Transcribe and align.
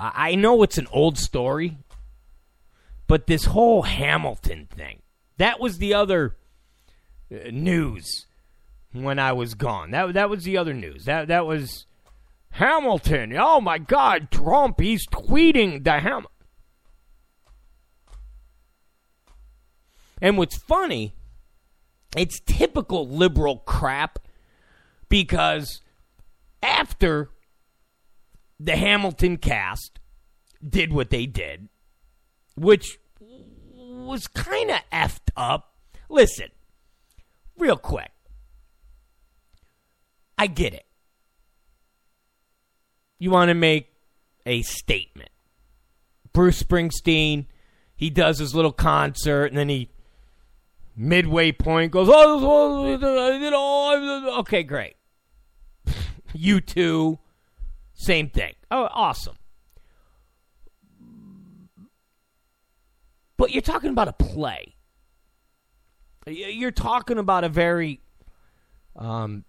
I 0.00 0.34
know 0.34 0.62
it's 0.62 0.78
an 0.78 0.88
old 0.90 1.18
story, 1.18 1.76
but 3.06 3.26
this 3.26 3.44
whole 3.44 3.82
Hamilton 3.82 4.66
thing, 4.70 5.02
that 5.36 5.60
was 5.60 5.76
the 5.78 5.92
other 5.92 6.36
uh, 7.30 7.50
news 7.50 8.26
when 8.92 9.18
I 9.18 9.32
was 9.32 9.54
gone. 9.54 9.90
That 9.90 10.14
that 10.14 10.30
was 10.30 10.44
the 10.44 10.56
other 10.56 10.72
news. 10.72 11.04
That 11.04 11.28
that 11.28 11.44
was 11.44 11.84
Hamilton. 12.52 13.34
Oh 13.36 13.60
my 13.60 13.78
God, 13.78 14.30
Trump! 14.30 14.80
He's 14.80 15.06
tweeting 15.06 15.84
the 15.84 16.00
Ham. 16.00 16.26
And 20.22 20.38
what's 20.38 20.56
funny, 20.56 21.14
it's 22.16 22.40
typical 22.40 23.06
liberal 23.06 23.58
crap 23.58 24.18
because 25.08 25.82
after 26.62 27.30
the 28.62 28.76
Hamilton 28.76 29.38
cast 29.38 29.98
did 30.66 30.92
what 30.92 31.08
they 31.08 31.24
did, 31.24 31.68
which 32.56 32.98
was 33.18 34.26
kind 34.28 34.70
of 34.70 34.80
effed 34.92 35.30
up. 35.34 35.74
Listen, 36.10 36.48
real 37.56 37.78
quick. 37.78 38.10
I 40.36 40.46
get 40.46 40.74
it. 40.74 40.84
You 43.18 43.30
want 43.30 43.48
to 43.48 43.54
make 43.54 43.92
a 44.44 44.62
statement. 44.62 45.30
Bruce 46.32 46.62
Springsteen, 46.62 47.46
he 47.96 48.10
does 48.10 48.38
his 48.38 48.54
little 48.54 48.72
concert 48.72 49.46
and 49.46 49.58
then 49.58 49.68
he 49.68 49.90
midway 50.96 51.52
point 51.52 51.92
goes, 51.92 52.08
oh, 52.10 52.86
you 52.86 54.38
okay, 54.38 54.62
great. 54.62 54.96
U2, 56.34 57.18
same 58.00 58.30
thing. 58.30 58.54
Oh, 58.70 58.88
awesome. 58.92 59.36
But 63.36 63.50
you're 63.50 63.60
talking 63.60 63.90
about 63.90 64.08
a 64.08 64.14
play. 64.14 64.74
You're 66.26 66.70
talking 66.70 67.18
about 67.18 67.44
a 67.44 67.50
very 67.50 68.00
um, 68.96 69.44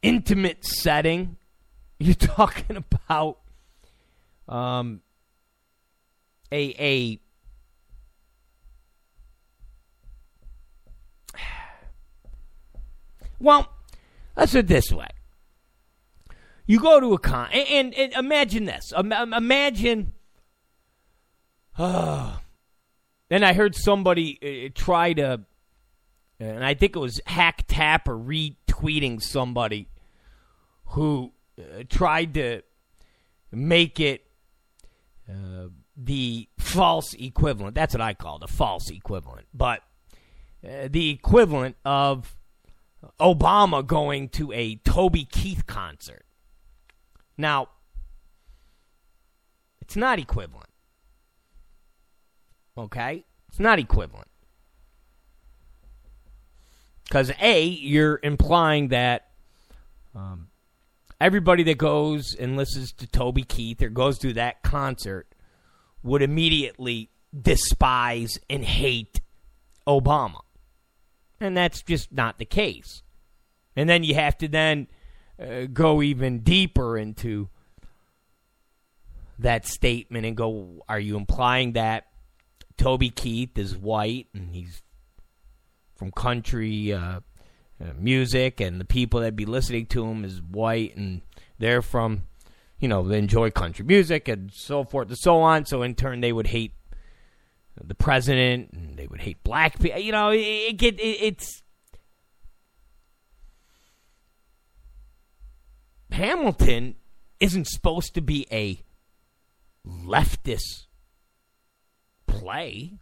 intimate 0.00 0.64
setting. 0.64 1.36
You're 1.98 2.14
talking 2.14 2.76
about 2.78 3.40
um, 4.48 5.02
a 6.50 6.74
a 6.78 7.20
well, 13.38 13.68
let's 14.34 14.52
put 14.52 14.60
it 14.60 14.66
this 14.66 14.90
way. 14.90 15.08
You 16.70 16.78
go 16.78 17.00
to 17.00 17.14
a 17.14 17.18
con, 17.18 17.48
and, 17.52 17.68
and, 17.68 17.94
and 17.94 18.12
imagine 18.12 18.64
this. 18.64 18.92
Imagine, 18.96 20.12
uh, 21.76 22.36
and 23.30 23.44
I 23.44 23.54
heard 23.54 23.74
somebody 23.74 24.38
uh, 24.40 24.70
try 24.72 25.12
to, 25.14 25.40
and 26.38 26.64
I 26.64 26.74
think 26.74 26.94
it 26.94 27.00
was 27.00 27.20
Hack 27.26 27.64
Tap 27.66 28.06
or 28.06 28.16
retweeting 28.16 29.20
somebody 29.20 29.88
who 30.90 31.32
uh, 31.58 31.82
tried 31.88 32.34
to 32.34 32.62
make 33.50 33.98
it 33.98 34.24
uh, 35.28 35.70
the 35.96 36.48
false 36.56 37.14
equivalent. 37.14 37.74
That's 37.74 37.94
what 37.94 38.00
I 38.00 38.14
call 38.14 38.38
the 38.38 38.46
false 38.46 38.90
equivalent. 38.90 39.48
But 39.52 39.82
uh, 40.64 40.86
the 40.88 41.10
equivalent 41.10 41.74
of 41.84 42.36
Obama 43.18 43.84
going 43.84 44.28
to 44.28 44.52
a 44.52 44.76
Toby 44.76 45.24
Keith 45.24 45.66
concert. 45.66 46.26
Now, 47.40 47.68
it's 49.80 49.96
not 49.96 50.18
equivalent. 50.18 50.68
Okay? 52.76 53.24
It's 53.48 53.58
not 53.58 53.78
equivalent. 53.78 54.28
Because, 57.04 57.32
A, 57.40 57.64
you're 57.64 58.20
implying 58.22 58.88
that 58.88 59.30
um, 60.14 60.48
everybody 61.20 61.62
that 61.64 61.78
goes 61.78 62.36
and 62.38 62.56
listens 62.56 62.92
to 62.92 63.06
Toby 63.06 63.42
Keith 63.42 63.82
or 63.82 63.88
goes 63.88 64.18
to 64.18 64.34
that 64.34 64.62
concert 64.62 65.34
would 66.02 66.22
immediately 66.22 67.10
despise 67.38 68.38
and 68.48 68.64
hate 68.64 69.20
Obama. 69.88 70.42
And 71.40 71.56
that's 71.56 71.82
just 71.82 72.12
not 72.12 72.38
the 72.38 72.44
case. 72.44 73.02
And 73.74 73.88
then 73.88 74.04
you 74.04 74.14
have 74.14 74.36
to 74.38 74.46
then 74.48 74.88
uh, 75.40 75.66
go 75.72 76.02
even 76.02 76.40
deeper 76.40 76.98
into 76.98 77.48
that 79.38 79.66
statement 79.66 80.26
and 80.26 80.36
go, 80.36 80.84
are 80.88 81.00
you 81.00 81.16
implying 81.16 81.72
that 81.72 82.06
Toby 82.76 83.10
Keith 83.10 83.58
is 83.58 83.76
white 83.76 84.26
and 84.34 84.54
he's 84.54 84.82
from 85.96 86.10
country 86.10 86.92
uh, 86.92 87.20
uh, 87.80 87.84
music 87.98 88.60
and 88.60 88.80
the 88.80 88.84
people 88.84 89.20
that 89.20 89.36
be 89.36 89.46
listening 89.46 89.86
to 89.86 90.04
him 90.06 90.24
is 90.24 90.42
white 90.42 90.96
and 90.96 91.22
they're 91.58 91.82
from, 91.82 92.22
you 92.78 92.88
know, 92.88 93.06
they 93.06 93.18
enjoy 93.18 93.50
country 93.50 93.84
music 93.84 94.28
and 94.28 94.50
so 94.52 94.84
forth 94.84 95.08
and 95.08 95.18
so 95.18 95.40
on. 95.40 95.64
So 95.64 95.82
in 95.82 95.94
turn, 95.94 96.20
they 96.20 96.32
would 96.32 96.48
hate 96.48 96.72
the 97.82 97.94
president 97.94 98.70
and 98.72 98.98
they 98.98 99.06
would 99.06 99.20
hate 99.20 99.42
black 99.42 99.78
people. 99.78 100.00
You 100.00 100.12
know, 100.12 100.30
it, 100.30 100.38
it, 100.38 100.82
it 100.82 101.00
it's 101.00 101.62
Hamilton 106.10 106.96
isn't 107.38 107.66
supposed 107.66 108.14
to 108.14 108.20
be 108.20 108.46
a 108.50 108.82
leftist 109.86 110.86
play. 112.26 112.98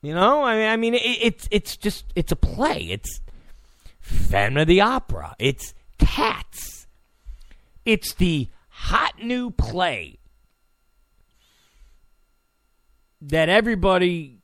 You 0.00 0.14
know, 0.14 0.44
I 0.44 0.56
mean, 0.56 0.68
I 0.68 0.76
mean, 0.76 0.94
it, 0.94 1.02
it's 1.02 1.48
it's 1.50 1.76
just 1.76 2.04
it's 2.14 2.30
a 2.30 2.36
play. 2.36 2.88
It's 2.90 3.20
Phantom 4.00 4.58
of 4.58 4.68
the 4.68 4.80
Opera. 4.80 5.34
It's 5.38 5.74
Cats. 5.98 6.86
It's 7.84 8.14
the 8.14 8.48
hot 8.68 9.14
new 9.22 9.50
play 9.50 10.18
that 13.20 13.48
everybody 13.48 14.38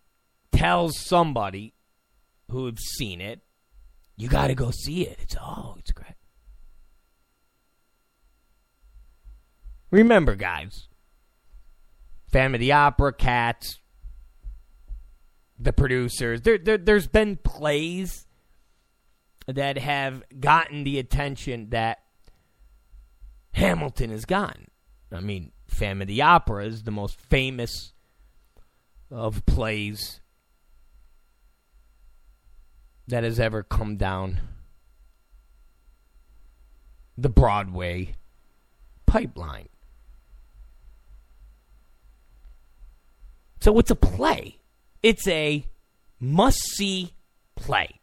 tells 0.51 0.99
somebody 0.99 1.75
who 2.51 2.65
who's 2.65 2.81
seen 2.97 3.21
it, 3.21 3.41
you 4.17 4.29
got 4.29 4.47
to 4.49 4.55
go 4.55 4.71
see 4.71 5.07
it. 5.07 5.19
It's 5.21 5.37
oh, 5.41 5.75
it's 5.79 5.93
great. 5.93 6.14
Remember, 9.95 10.35
guys, 10.35 10.89
Phantom 12.27 12.55
of 12.55 12.61
the 12.61 12.73
Opera, 12.73 13.13
Cats, 13.13 13.79
the 15.57 15.73
producers. 15.73 16.41
There, 16.41 16.59
there, 16.59 16.79
there's 16.79 17.07
been 17.07 17.37
plays 17.37 18.27
that 19.47 19.79
have 19.79 20.25
gotten 20.41 20.83
the 20.83 20.99
attention 20.99 21.71
that 21.71 22.01
Hamilton 23.53 24.11
has 24.11 24.25
gotten. 24.25 24.67
I 25.13 25.21
mean, 25.21 25.53
Phantom 25.69 26.03
of 26.03 26.09
the 26.09 26.23
Opera 26.23 26.65
is 26.65 26.83
the 26.83 26.91
most 26.91 27.21
famous 27.21 27.93
of 29.13 29.47
plays 29.47 30.21
that 33.07 33.23
has 33.23 33.39
ever 33.39 33.63
come 33.63 33.97
down 33.97 34.41
the 37.17 37.29
Broadway 37.29 38.17
pipeline. 39.07 39.69
So 43.65 43.79
it's 43.79 43.91
a 43.91 43.97
play. 43.97 44.59
It's 45.03 45.27
a 45.27 45.65
must 46.21 46.59
see 46.77 47.15
play. 47.57 47.99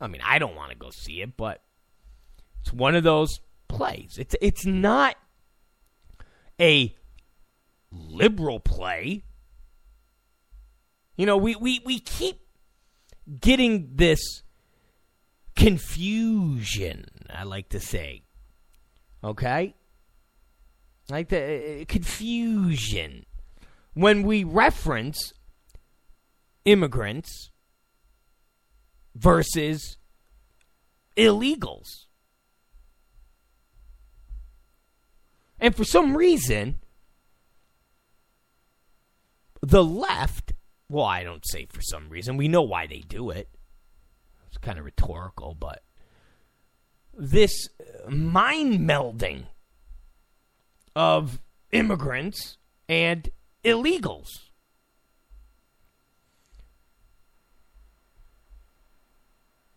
I 0.00 0.08
mean, 0.08 0.20
I 0.24 0.40
don't 0.40 0.56
want 0.56 0.72
to 0.72 0.76
go 0.76 0.90
see 0.90 1.22
it, 1.22 1.36
but 1.36 1.62
it's 2.60 2.72
one 2.72 2.96
of 2.96 3.04
those 3.04 3.38
plays. 3.68 4.16
It's 4.18 4.34
it's 4.40 4.66
not 4.66 5.14
a 6.60 6.92
liberal 7.92 8.58
play. 8.58 9.22
You 11.14 11.26
know, 11.26 11.36
we, 11.36 11.54
we, 11.54 11.80
we 11.84 12.00
keep 12.00 12.40
getting 13.40 13.90
this 13.94 14.42
confusion, 15.54 17.04
I 17.32 17.44
like 17.44 17.68
to 17.68 17.78
say. 17.78 18.24
Okay? 19.22 19.76
Like 21.08 21.28
the 21.28 21.82
uh, 21.82 21.84
confusion 21.86 23.26
when 23.94 24.22
we 24.22 24.44
reference 24.44 25.32
immigrants 26.64 27.50
versus 29.14 29.96
illegals. 31.16 32.06
And 35.58 35.74
for 35.76 35.84
some 35.84 36.16
reason, 36.16 36.78
the 39.60 39.84
left, 39.84 40.54
well, 40.88 41.04
I 41.04 41.22
don't 41.22 41.46
say 41.46 41.66
for 41.66 41.82
some 41.82 42.08
reason, 42.08 42.36
we 42.36 42.48
know 42.48 42.62
why 42.62 42.86
they 42.86 43.00
do 43.00 43.30
it. 43.30 43.48
It's 44.48 44.58
kind 44.58 44.78
of 44.78 44.84
rhetorical, 44.84 45.54
but 45.58 45.82
this 47.12 47.68
mind 48.08 48.80
melding 48.80 49.44
of 50.96 51.40
immigrants 51.72 52.56
and 52.88 53.28
illegals. 53.64 54.50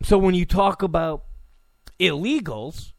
So 0.02 0.18
when 0.18 0.34
you 0.34 0.44
talk 0.44 0.82
about 0.82 1.24
illegals, 1.98 2.92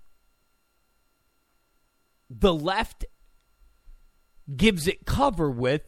the 2.30 2.54
left 2.54 3.06
gives 4.56 4.88
it 4.88 5.06
cover 5.06 5.50
with, 5.50 5.84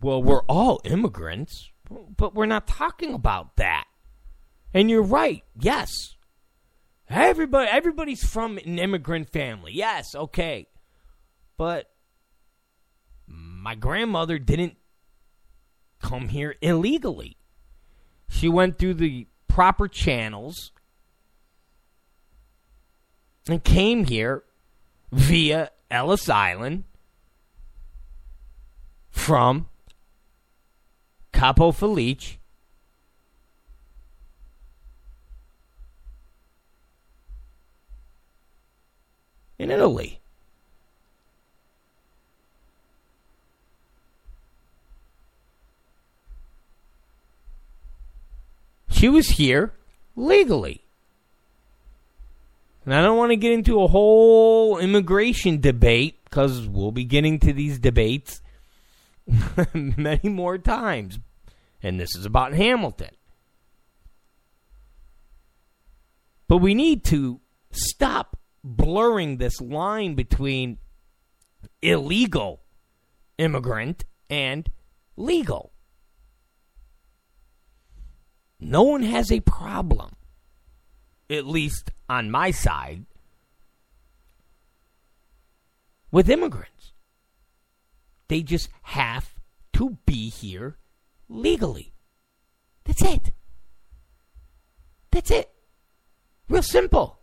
well, 0.00 0.22
we're 0.22 0.42
all 0.42 0.80
immigrants, 0.84 1.70
but 2.16 2.34
we're 2.34 2.46
not 2.46 2.66
talking 2.66 3.14
about 3.14 3.56
that. 3.56 3.84
And 4.72 4.90
you're 4.90 5.02
right. 5.02 5.44
Yes. 5.58 6.16
Everybody 7.08 7.68
everybody's 7.70 8.24
from 8.24 8.58
an 8.58 8.78
immigrant 8.78 9.30
family. 9.30 9.72
Yes, 9.72 10.14
okay. 10.14 10.66
But 11.56 11.86
my 13.64 13.74
grandmother 13.74 14.38
didn't 14.38 14.76
come 15.98 16.28
here 16.28 16.54
illegally. 16.60 17.38
She 18.28 18.46
went 18.46 18.78
through 18.78 18.92
the 18.92 19.26
proper 19.48 19.88
channels 19.88 20.70
and 23.48 23.64
came 23.64 24.04
here 24.04 24.44
via 25.10 25.70
Ellis 25.90 26.28
Island 26.28 26.84
from 29.10 29.66
Capo 31.32 31.72
Felice 31.72 32.36
in 39.58 39.70
Italy. 39.70 40.20
She 49.04 49.10
was 49.10 49.28
here 49.28 49.74
legally. 50.16 50.86
And 52.86 52.94
I 52.94 53.02
don't 53.02 53.18
want 53.18 53.32
to 53.32 53.36
get 53.36 53.52
into 53.52 53.82
a 53.82 53.86
whole 53.86 54.78
immigration 54.78 55.60
debate 55.60 56.24
because 56.24 56.66
we'll 56.66 56.90
be 56.90 57.04
getting 57.04 57.38
to 57.40 57.52
these 57.52 57.78
debates 57.78 58.40
many 59.74 60.30
more 60.30 60.56
times. 60.56 61.18
And 61.82 62.00
this 62.00 62.16
is 62.16 62.24
about 62.24 62.54
Hamilton. 62.54 63.10
But 66.48 66.62
we 66.62 66.72
need 66.72 67.04
to 67.04 67.42
stop 67.72 68.38
blurring 68.62 69.36
this 69.36 69.60
line 69.60 70.14
between 70.14 70.78
illegal 71.82 72.62
immigrant 73.36 74.06
and 74.30 74.70
legal. 75.14 75.73
No 78.64 78.82
one 78.82 79.02
has 79.02 79.30
a 79.30 79.40
problem, 79.40 80.16
at 81.28 81.44
least 81.44 81.90
on 82.08 82.30
my 82.30 82.50
side, 82.50 83.04
with 86.10 86.30
immigrants. 86.30 86.92
They 88.28 88.40
just 88.40 88.70
have 88.84 89.34
to 89.74 89.98
be 90.06 90.30
here 90.30 90.78
legally. 91.28 91.92
That's 92.84 93.02
it. 93.02 93.32
That's 95.10 95.30
it. 95.30 95.50
Real 96.48 96.62
simple. 96.62 97.20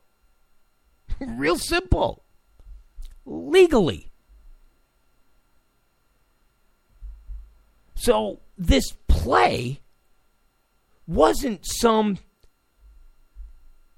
Real 1.20 1.58
simple. 1.58 2.24
Legally. 3.26 4.12
So 7.96 8.42
this 8.60 8.92
play 9.08 9.81
wasn't 11.16 11.66
some 11.66 12.18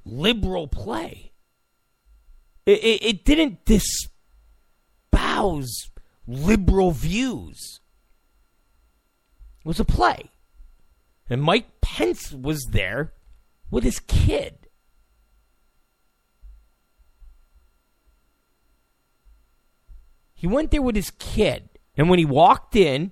liberal 0.04 0.68
play. 0.68 1.32
It, 2.66 2.84
it, 2.84 3.04
it 3.04 3.26
didn't 3.26 3.60
espouse 5.12 5.92
liberal 6.28 6.92
views. 6.92 7.80
It 9.64 9.68
was 9.68 9.80
a 9.80 9.86
play. 9.86 10.32
And 11.30 11.42
Mike 11.42 11.82
Pence 11.82 12.32
was 12.32 12.66
there 12.72 13.14
with 13.70 13.84
his 13.84 14.00
kid. 14.00 14.68
He 20.34 20.48
went 20.48 20.72
there 20.72 20.82
with 20.82 20.96
his 20.96 21.12
kid. 21.12 21.70
And 21.96 22.10
when 22.10 22.20
he 22.20 22.26
walked 22.26 22.76
in, 22.76 23.12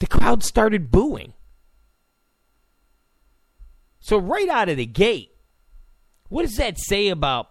the 0.00 0.06
crowd 0.06 0.42
started 0.42 0.90
booing. 0.90 1.34
So, 4.02 4.18
right 4.18 4.48
out 4.48 4.68
of 4.68 4.76
the 4.76 4.84
gate, 4.84 5.30
what 6.28 6.42
does 6.42 6.56
that 6.56 6.76
say 6.76 7.08
about 7.08 7.48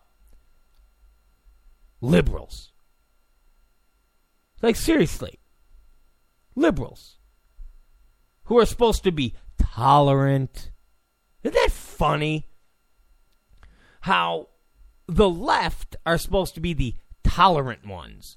liberals? 2.02 2.74
Like, 4.62 4.76
seriously, 4.76 5.40
liberals 6.54 7.20
who 8.44 8.60
are 8.60 8.66
supposed 8.66 9.06
to 9.06 9.14
be 9.14 9.34
tolerant. 9.58 10.72
Isn't 11.42 11.56
that 11.56 11.72
funny? 11.72 12.50
How 14.02 14.50
the 15.08 15.30
left 15.30 15.96
are 16.06 16.18
supposed 16.18 16.54
to 16.56 16.62
be 16.62 16.74
the 16.74 16.96
tolerant 17.24 17.88
ones. 17.88 18.36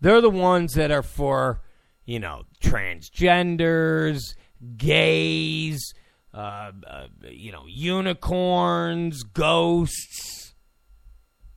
They're 0.00 0.22
the 0.22 0.30
ones 0.30 0.72
that 0.74 0.90
are 0.90 1.02
for, 1.02 1.60
you 2.06 2.20
know, 2.20 2.44
transgenders, 2.62 4.34
gays, 4.78 5.92
uh, 6.32 6.72
uh, 6.86 7.06
you 7.22 7.52
know, 7.52 7.64
unicorns, 7.66 9.22
ghosts, 9.22 10.54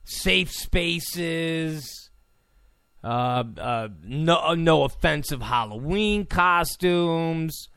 safe 0.04 0.52
spaces, 0.52 2.10
uh, 3.04 3.44
uh, 3.58 3.90
no, 4.04 4.54
no 4.54 4.84
offensive 4.84 5.42
Halloween 5.42 6.26
costumes, 6.26 7.68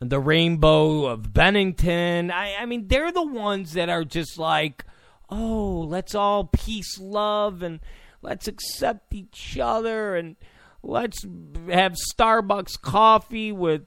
the 0.00 0.18
rainbow 0.18 1.06
of 1.06 1.32
Bennington. 1.32 2.30
I, 2.30 2.56
I 2.56 2.66
mean, 2.66 2.88
they're 2.88 3.12
the 3.12 3.26
ones 3.26 3.74
that 3.74 3.88
are 3.88 4.04
just 4.04 4.38
like, 4.38 4.84
oh, 5.28 5.86
let's 5.88 6.14
all 6.14 6.44
peace, 6.44 6.98
love, 6.98 7.62
and 7.62 7.80
let's 8.20 8.48
accept 8.48 9.14
each 9.14 9.58
other, 9.58 10.16
and 10.16 10.36
let's 10.82 11.24
have 11.70 11.94
Starbucks 12.14 12.80
coffee 12.80 13.52
with, 13.52 13.86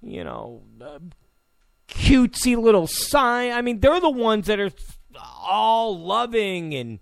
you 0.00 0.24
know, 0.24 0.62
uh, 0.80 0.98
cutesy 1.92 2.56
little 2.56 2.86
sign. 2.86 3.52
I 3.52 3.62
mean, 3.62 3.80
they're 3.80 4.00
the 4.00 4.10
ones 4.10 4.46
that 4.46 4.58
are 4.58 4.70
all 5.40 5.98
loving 5.98 6.74
and 6.74 7.00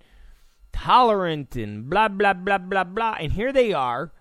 tolerant 0.73 1.57
and 1.57 1.89
blah, 1.89 2.09
blah, 2.09 2.33
blah, 2.33 2.59
blah, 2.59 2.85
blah. 2.85 3.17
And 3.19 3.33
here 3.33 3.53
they 3.53 3.73
are, 3.73 4.13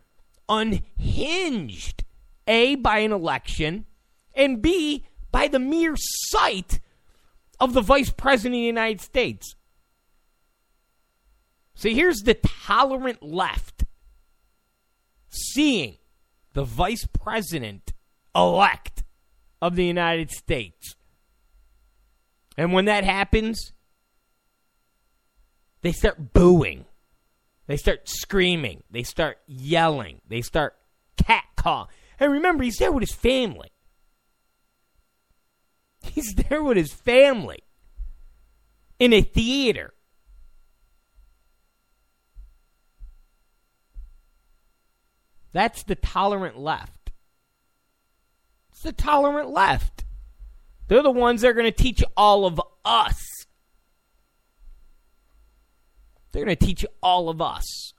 unhinged, 0.48 2.04
A, 2.48 2.76
by 2.76 3.00
an 3.00 3.12
election, 3.12 3.86
and 4.34 4.62
B, 4.62 5.06
by 5.32 5.48
the 5.48 5.60
mere 5.60 5.96
sight 5.98 6.80
of 7.60 7.74
the 7.74 7.82
vice 7.82 8.10
president 8.10 8.56
of 8.56 8.60
the 8.60 8.66
United 8.66 9.02
States. 9.02 9.56
So 11.76 11.90
here's 11.90 12.20
the 12.22 12.34
tolerant 12.34 13.24
left 13.24 13.86
seeing 15.30 15.98
the 16.54 16.64
vice 16.64 17.06
president 17.06 17.94
elect 18.36 18.99
of 19.62 19.76
the 19.76 19.86
United 19.86 20.32
States. 20.32 20.96
And 22.58 22.74
when 22.74 22.86
that 22.86 23.04
happens, 23.04 23.74
they 25.82 25.92
start 25.92 26.34
booing. 26.34 26.86
They 27.68 27.78
start 27.78 28.10
screaming. 28.10 28.84
They 28.90 29.04
start 29.04 29.38
yelling. 29.48 30.22
They 30.28 30.42
start 30.42 30.76
catcalling. 31.18 31.88
And 32.20 32.32
remember, 32.34 32.64
he's 32.64 32.78
there 32.78 32.92
with 32.92 33.02
his 33.02 33.16
family. 33.16 33.72
He's 36.02 36.34
there 36.34 36.64
with 36.64 36.78
his 36.78 36.94
family 36.94 37.60
in 39.00 39.14
a 39.14 39.22
theater. 39.22 39.94
That's 45.52 45.84
the 45.84 45.96
tolerant 45.96 46.58
left. 46.58 46.99
It's 48.80 48.86
the 48.86 48.94
tolerant 48.94 49.50
left. 49.50 50.06
They're 50.88 51.04
the 51.04 51.12
ones 51.12 51.42
that 51.42 51.50
are 51.50 51.54
going 51.54 51.66
to 51.66 51.84
teach 51.84 52.02
all 52.16 52.46
of 52.46 52.62
us. 52.86 53.46
They're 56.32 56.46
going 56.46 56.56
to 56.56 56.66
teach 56.66 56.86
all 57.04 57.28
of 57.28 57.42
us 57.42 57.94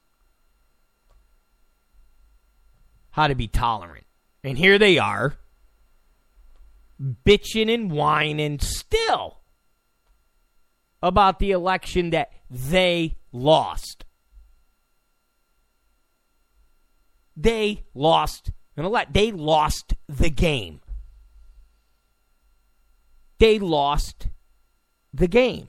how 3.11 3.29
to 3.29 3.35
be 3.35 3.47
tolerant. 3.47 4.07
And 4.43 4.57
here 4.57 4.79
they 4.79 4.97
are, 4.97 5.35
bitching 6.99 7.69
and 7.69 7.93
whining 7.93 8.59
still 8.61 9.41
about 11.03 11.41
the 11.41 11.51
election 11.51 12.09
that 12.09 12.33
they 12.49 13.19
lost. 13.33 14.07
They 17.37 17.85
lost 17.93 18.53
elect. 18.85 19.13
They 19.13 19.33
lost 19.33 19.95
the 20.09 20.31
game. 20.31 20.81
They 23.39 23.59
lost 23.59 24.29
the 25.13 25.29
game. 25.29 25.69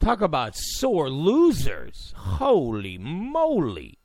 Talk 0.00 0.20
about 0.20 0.54
sore 0.54 1.10
losers. 1.10 2.14
Holy 2.16 2.98
moly. 2.98 3.98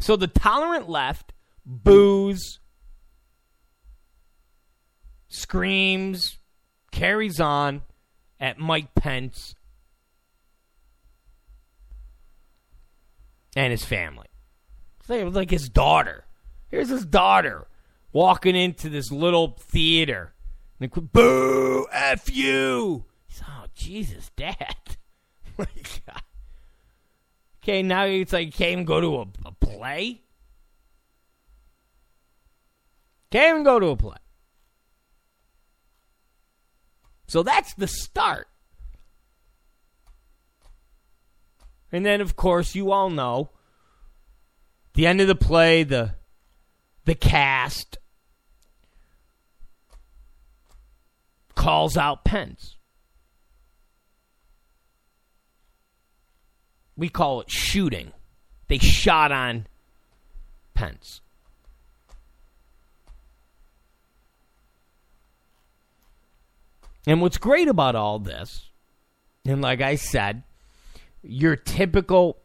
So 0.00 0.16
the 0.16 0.28
tolerant 0.28 0.88
left 0.88 1.32
boos, 1.66 2.60
screams, 5.28 6.38
carries 6.92 7.40
on 7.40 7.82
at 8.40 8.58
Mike 8.58 8.94
Pence 8.94 9.54
and 13.56 13.72
his 13.72 13.84
family. 13.84 14.28
Like 15.08 15.50
his 15.50 15.68
daughter. 15.68 16.24
Here's 16.68 16.90
his 16.90 17.06
daughter 17.06 17.66
walking 18.12 18.56
into 18.56 18.88
this 18.88 19.10
little 19.10 19.56
theater. 19.58 20.34
And 20.80 20.90
they, 20.90 21.00
Boo! 21.00 21.86
F 21.92 22.34
you! 22.34 23.04
He's, 23.26 23.42
oh, 23.46 23.66
Jesus, 23.74 24.30
Dad. 24.36 24.56
Oh, 25.60 25.64
God. 26.06 26.22
Okay, 27.60 27.82
now 27.82 28.04
it's 28.04 28.32
like, 28.32 28.54
can't 28.54 28.70
even 28.70 28.84
go 28.84 29.00
to 29.00 29.16
a, 29.16 29.26
a 29.46 29.50
play? 29.50 30.22
Can't 33.32 33.48
even 33.56 33.64
go 33.64 33.80
to 33.80 33.86
a 33.88 33.96
play. 33.96 34.18
So 37.26 37.42
that's 37.42 37.74
the 37.74 37.88
start. 37.88 38.46
And 41.90 42.06
then, 42.06 42.20
of 42.20 42.36
course, 42.36 42.76
you 42.76 42.92
all 42.92 43.10
know 43.10 43.50
the 44.98 45.06
end 45.06 45.20
of 45.20 45.28
the 45.28 45.34
play, 45.36 45.84
the 45.84 46.10
the 47.04 47.14
cast 47.14 47.98
calls 51.54 51.96
out 51.96 52.24
Pence. 52.24 52.74
We 56.96 57.08
call 57.08 57.42
it 57.42 57.48
shooting. 57.48 58.10
They 58.66 58.78
shot 58.78 59.30
on 59.30 59.68
Pence. 60.74 61.20
And 67.06 67.22
what's 67.22 67.38
great 67.38 67.68
about 67.68 67.94
all 67.94 68.18
this, 68.18 68.68
and 69.46 69.62
like 69.62 69.80
I 69.80 69.94
said, 69.94 70.42
your 71.22 71.54
typical 71.54 72.38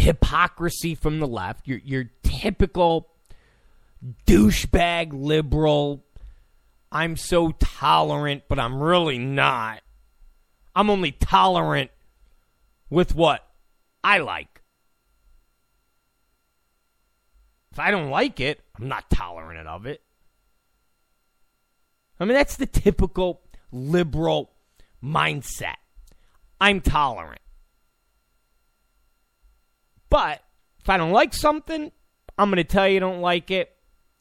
hypocrisy 0.00 0.94
from 0.94 1.20
the 1.20 1.26
left, 1.26 1.68
your 1.68 1.78
your 1.84 2.10
typical 2.22 3.08
douchebag 4.26 5.10
liberal. 5.12 6.04
I'm 6.92 7.16
so 7.16 7.52
tolerant, 7.52 8.44
but 8.48 8.58
I'm 8.58 8.82
really 8.82 9.18
not. 9.18 9.82
I'm 10.74 10.90
only 10.90 11.12
tolerant 11.12 11.90
with 12.88 13.14
what 13.14 13.46
I 14.02 14.18
like. 14.18 14.62
If 17.72 17.78
I 17.78 17.90
don't 17.92 18.10
like 18.10 18.40
it, 18.40 18.60
I'm 18.76 18.88
not 18.88 19.10
tolerant 19.10 19.68
of 19.68 19.86
it. 19.86 20.02
I 22.18 22.24
mean, 22.24 22.34
that's 22.34 22.56
the 22.56 22.66
typical 22.66 23.42
liberal 23.70 24.50
mindset. 25.02 25.76
I'm 26.60 26.80
tolerant. 26.80 27.40
But 30.10 30.42
if 30.80 30.88
I 30.88 30.96
don't 30.96 31.12
like 31.12 31.32
something, 31.32 31.90
I'm 32.36 32.50
going 32.50 32.56
to 32.56 32.64
tell 32.64 32.88
you 32.88 32.96
I 32.96 33.00
don't 33.00 33.20
like 33.20 33.50
it. 33.50 33.74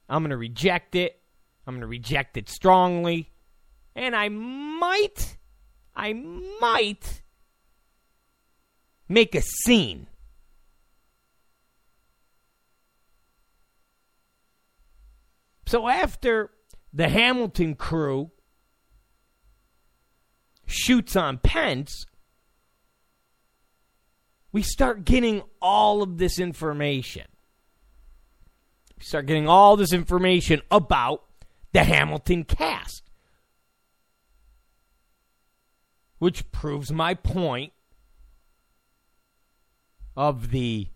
I'm 0.07 0.21
going 0.21 0.29
to 0.29 0.37
reject 0.37 0.95
it. 0.95 1.19
I'm 1.67 1.75
going 1.75 1.81
to 1.81 1.87
reject 1.87 2.37
it 2.37 2.49
strongly. 2.49 3.31
And 3.95 4.15
I 4.15 4.29
might, 4.29 5.37
I 5.95 6.13
might 6.13 7.21
make 9.07 9.35
a 9.35 9.41
scene. 9.41 10.07
So 15.65 15.87
after 15.87 16.49
the 16.91 17.09
Hamilton 17.09 17.75
crew 17.75 18.31
shoots 20.65 21.15
on 21.15 21.37
Pence, 21.37 22.05
we 24.51 24.61
start 24.61 25.05
getting 25.05 25.43
all 25.61 26.01
of 26.01 26.17
this 26.17 26.39
information. 26.39 27.25
We 28.97 29.03
start 29.03 29.27
getting 29.27 29.47
all 29.47 29.77
this 29.77 29.93
information 29.93 30.61
about 30.71 31.23
the 31.71 31.83
Hamilton 31.83 32.43
cast. 32.43 33.03
Which 36.17 36.51
proves 36.51 36.91
my 36.91 37.13
point 37.13 37.71
of 40.17 40.51
the 40.51 40.87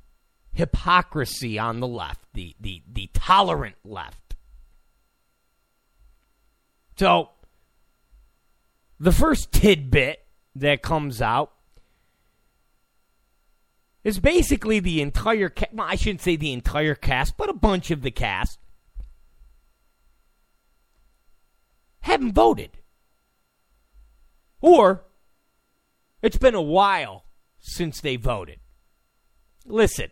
hypocrisy 0.52 1.58
on 1.58 1.80
the 1.80 1.88
left, 1.88 2.26
the, 2.34 2.56
the, 2.60 2.82
the 2.92 3.10
tolerant 3.14 3.76
left. 3.86 4.36
So, 6.98 7.30
the 9.00 9.12
first 9.12 9.52
tidbit 9.52 10.26
that 10.56 10.82
comes 10.82 11.22
out 11.22 11.54
is 14.04 14.20
basically 14.20 14.80
the 14.80 15.02
entire 15.02 15.50
cast. 15.50 15.74
Well, 15.74 15.88
I 15.88 15.96
shouldn't 15.96 16.22
say 16.22 16.36
the 16.36 16.54
entire 16.54 16.96
cast, 16.96 17.38
but 17.38 17.50
a 17.50 17.54
bunch 17.54 17.92
of 17.92 18.02
the 18.02 18.12
cast 18.12 18.60
haven't 22.02 22.34
voted. 22.34 22.72
Or 24.62 25.06
it's 26.22 26.38
been 26.38 26.56
a 26.56 26.62
while 26.62 27.26
since 27.60 28.02
they 28.02 28.16
voted. 28.16 28.60
Listen, 29.66 30.12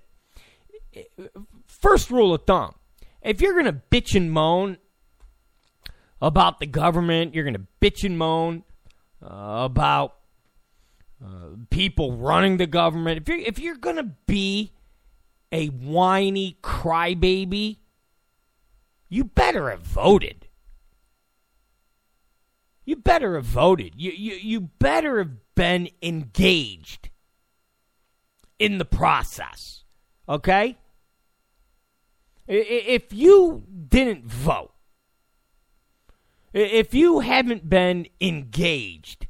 first 1.66 2.10
rule 2.10 2.34
of 2.34 2.46
thumb 2.46 2.76
if 3.22 3.42
you're 3.42 3.54
going 3.54 3.66
to 3.66 3.82
bitch 3.92 4.16
and 4.16 4.32
moan 4.32 4.78
about 6.22 6.60
the 6.60 6.66
government. 6.66 7.34
You're 7.34 7.44
going 7.44 7.56
to 7.56 7.68
bitch 7.82 8.04
and 8.04 8.18
moan 8.18 8.64
uh, 9.24 9.64
about 9.66 10.16
uh, 11.24 11.56
people 11.70 12.14
running 12.14 12.58
the 12.58 12.68
government. 12.68 13.22
If 13.22 13.30
you're 13.30 13.38
if 13.38 13.60
you're 13.60 13.76
going 13.76 13.98
to 13.98 14.12
be 14.26 14.72
a 15.52 15.68
whiny 15.68 16.58
crybaby, 16.64 17.78
you 19.10 19.26
better 19.26 19.70
have 19.70 19.82
voted. 19.82 20.48
You 22.86 22.96
better 22.96 23.36
have 23.36 23.46
voted. 23.46 23.94
You, 23.96 24.12
you, 24.12 24.34
you 24.36 24.62
better 24.62 25.20
have 25.20 25.56
been 25.56 25.90
engaged 26.02 27.10
in 28.58 28.78
the 28.78 28.86
process. 28.86 29.84
Okay? 30.28 30.78
If 32.48 33.14
you 33.14 33.64
didn't 33.88 34.26
vote, 34.26 34.74
if 36.54 36.94
you 36.94 37.20
haven't 37.20 37.70
been 37.70 38.08
engaged, 38.20 39.28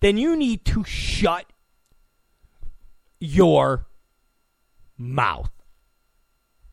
then 0.00 0.16
you 0.16 0.36
need 0.36 0.64
to 0.66 0.84
shut 0.84 1.46
your 3.20 3.86
mouth. 4.96 5.50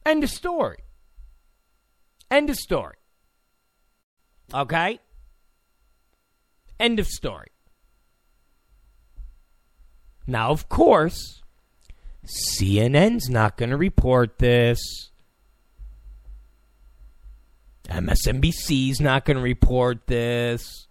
End 0.05 0.23
of 0.23 0.29
story. 0.29 0.77
End 2.31 2.49
of 2.49 2.55
story. 2.55 2.95
Okay? 4.53 4.99
End 6.79 6.99
of 6.99 7.07
story. 7.07 7.47
Now, 10.25 10.51
of 10.51 10.69
course, 10.69 11.41
CNN's 12.25 13.29
not 13.29 13.57
going 13.57 13.69
to 13.69 13.77
report 13.77 14.39
this. 14.39 14.79
MSNBC's 17.89 18.99
not 18.99 19.23
going 19.23 19.37
to 19.37 19.43
report 19.43 20.07
this. 20.07 20.86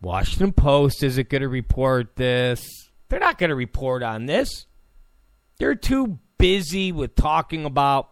Washington 0.00 0.52
Post 0.52 1.02
isn't 1.02 1.28
going 1.28 1.42
to 1.42 1.48
report 1.48 2.16
this. 2.16 2.90
They're 3.08 3.20
not 3.20 3.38
going 3.38 3.50
to 3.50 3.56
report 3.56 4.02
on 4.02 4.26
this. 4.26 4.66
They're 5.58 5.74
too 5.74 6.18
busy 6.38 6.92
with 6.92 7.14
talking 7.14 7.64
about 7.64 8.10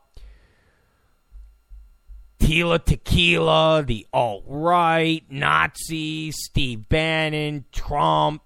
Tila 2.40 2.82
Tequila, 2.84 3.84
the 3.86 4.06
alt 4.12 4.44
right, 4.46 5.24
Nazis, 5.30 6.36
Steve 6.38 6.88
Bannon, 6.88 7.64
Trump, 7.72 8.42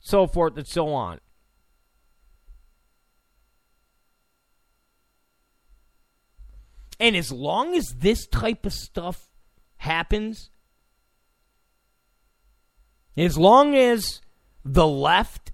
so 0.00 0.26
forth 0.26 0.56
and 0.56 0.66
so 0.66 0.92
on. 0.92 1.20
And 6.98 7.14
as 7.14 7.30
long 7.30 7.74
as 7.74 7.94
this 7.98 8.26
type 8.26 8.64
of 8.64 8.72
stuff 8.72 9.28
happens, 9.76 10.50
as 13.16 13.38
long 13.38 13.74
as 13.74 14.20
the 14.64 14.86
left 14.86 15.52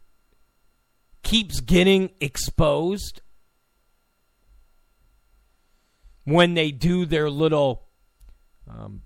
keeps 1.23 1.61
getting 1.61 2.11
exposed 2.21 3.21
when 6.25 6.55
they 6.55 6.71
do 6.71 7.07
their 7.07 7.31
little 7.31 7.85
um, 8.69 9.03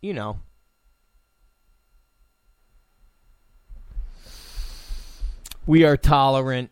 you 0.00 0.12
know 0.12 0.38
we 5.66 5.84
are 5.84 5.96
tolerant 5.96 6.70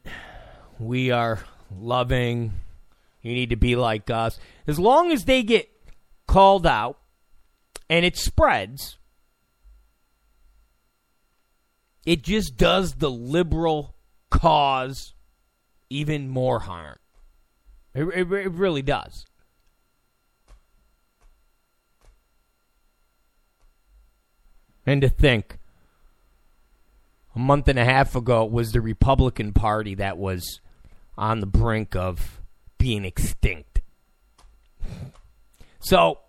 we 0.79 1.11
are 1.11 1.41
loving 1.75 2.53
you 3.23 3.35
need 3.35 3.51
to 3.51 3.57
be 3.57 3.77
like 3.77 4.11
us. 4.11 4.39
As 4.67 4.79
long 4.79 5.13
as 5.13 5.25
they 5.25 5.43
get 5.43 5.71
called 6.27 6.67
out 6.67 6.99
and 7.93 8.07
it 8.07 8.17
spreads 8.17 8.97
it 12.07 12.23
just 12.23 12.57
does 12.57 12.95
the 12.95 13.11
liberal 13.11 13.95
cause 14.31 15.13
even 15.91 16.31
more 16.31 16.61
harm. 16.61 16.97
It, 17.95 18.05
it, 18.05 18.33
it 18.33 18.51
really 18.53 18.81
does. 18.81 19.27
And 24.87 25.03
to 25.03 25.11
think, 25.11 25.59
a 27.37 27.39
month 27.39 27.69
and 27.69 27.79
a 27.79 27.85
half 27.85 28.17
ago, 28.17 28.47
it 28.47 28.51
was 28.51 28.73
the 28.73 28.81
Republican 28.81 29.53
Party 29.53 29.95
that 29.97 30.17
was 30.17 30.61
on 31.19 31.41
the 31.41 31.47
brink 31.47 31.95
of 31.95 32.41
being 32.79 33.05
extinct. 33.05 33.83
So, 35.79 36.22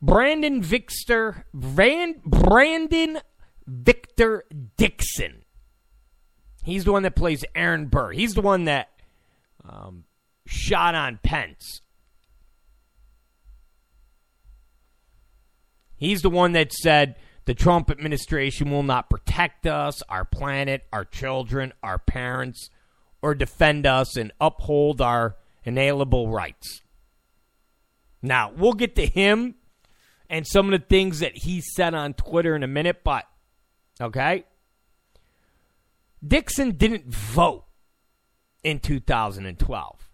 Brandon 0.00 0.62
Victor, 0.62 1.44
Brand, 1.52 2.22
Brandon 2.24 3.18
Victor 3.66 4.44
Dixon. 4.76 5.44
He's 6.64 6.84
the 6.84 6.92
one 6.92 7.02
that 7.02 7.16
plays 7.16 7.44
Aaron 7.54 7.86
Burr. 7.86 8.12
He's 8.12 8.34
the 8.34 8.42
one 8.42 8.64
that 8.64 8.90
um, 9.68 10.04
shot 10.46 10.94
on 10.94 11.18
Pence. 11.22 11.80
He's 15.96 16.22
the 16.22 16.30
one 16.30 16.52
that 16.52 16.72
said 16.72 17.16
the 17.46 17.54
Trump 17.54 17.90
administration 17.90 18.70
will 18.70 18.82
not 18.84 19.10
protect 19.10 19.66
us, 19.66 20.02
our 20.08 20.24
planet, 20.24 20.84
our 20.92 21.04
children, 21.04 21.72
our 21.82 21.98
parents, 21.98 22.70
or 23.20 23.34
defend 23.34 23.84
us 23.84 24.16
and 24.16 24.30
uphold 24.40 25.00
our 25.00 25.36
inalienable 25.64 26.28
rights. 26.28 26.82
Now, 28.22 28.52
we'll 28.56 28.74
get 28.74 28.94
to 28.96 29.06
him 29.06 29.54
and 30.30 30.46
some 30.46 30.72
of 30.72 30.80
the 30.80 30.86
things 30.86 31.20
that 31.20 31.36
he 31.36 31.60
said 31.60 31.94
on 31.94 32.14
Twitter 32.14 32.54
in 32.54 32.62
a 32.62 32.68
minute, 32.68 33.02
but 33.04 33.24
Okay? 34.00 34.44
Dixon 36.26 36.72
didn't 36.72 37.06
vote 37.06 37.64
in 38.62 38.80
2012. 38.80 40.10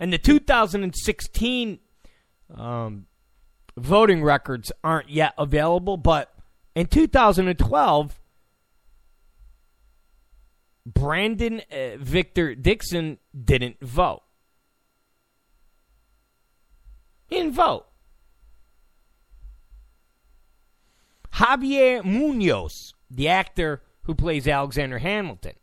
And 0.00 0.12
the 0.12 0.18
2016 0.18 1.78
um, 2.54 3.06
voting 3.76 4.22
records 4.22 4.70
aren't 4.84 5.10
yet 5.10 5.34
available, 5.36 5.96
but 5.96 6.32
in 6.74 6.86
2012, 6.86 8.20
Brandon 10.86 11.60
uh, 11.70 11.96
Victor 11.98 12.54
Dixon 12.54 13.18
didn't 13.44 13.80
vote. 13.80 14.22
He 17.28 17.36
didn't 17.36 17.52
vote. 17.52 17.86
Javier 21.34 22.04
Munoz, 22.04 22.94
the 23.10 23.28
actor 23.28 23.82
who 24.02 24.14
plays 24.14 24.46
Alexander 24.48 24.98
Hamilton, 24.98 25.54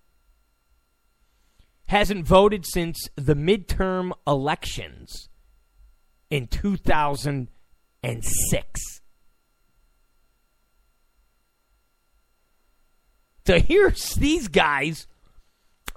hasn't 1.87 2.25
voted 2.25 2.65
since 2.65 3.09
the 3.15 3.35
midterm 3.35 4.11
elections 4.25 5.29
in 6.29 6.47
2006. 6.47 9.01
So 13.45 13.59
here's 13.59 14.15
these 14.15 14.47
guys 14.47 15.07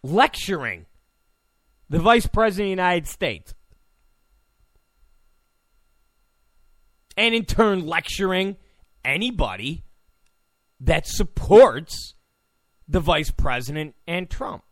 lecturing 0.02 0.86
the 1.88 1.98
Vice 1.98 2.26
President 2.26 2.64
of 2.64 2.66
the 2.66 2.70
United 2.70 3.06
States. 3.06 3.54
And 7.18 7.34
in 7.34 7.46
turn, 7.46 7.84
lecturing 7.84 8.56
anybody 9.04 9.82
that 10.78 11.04
supports 11.04 12.14
the 12.86 13.00
vice 13.00 13.32
president 13.32 13.96
and 14.06 14.30
Trump. 14.30 14.62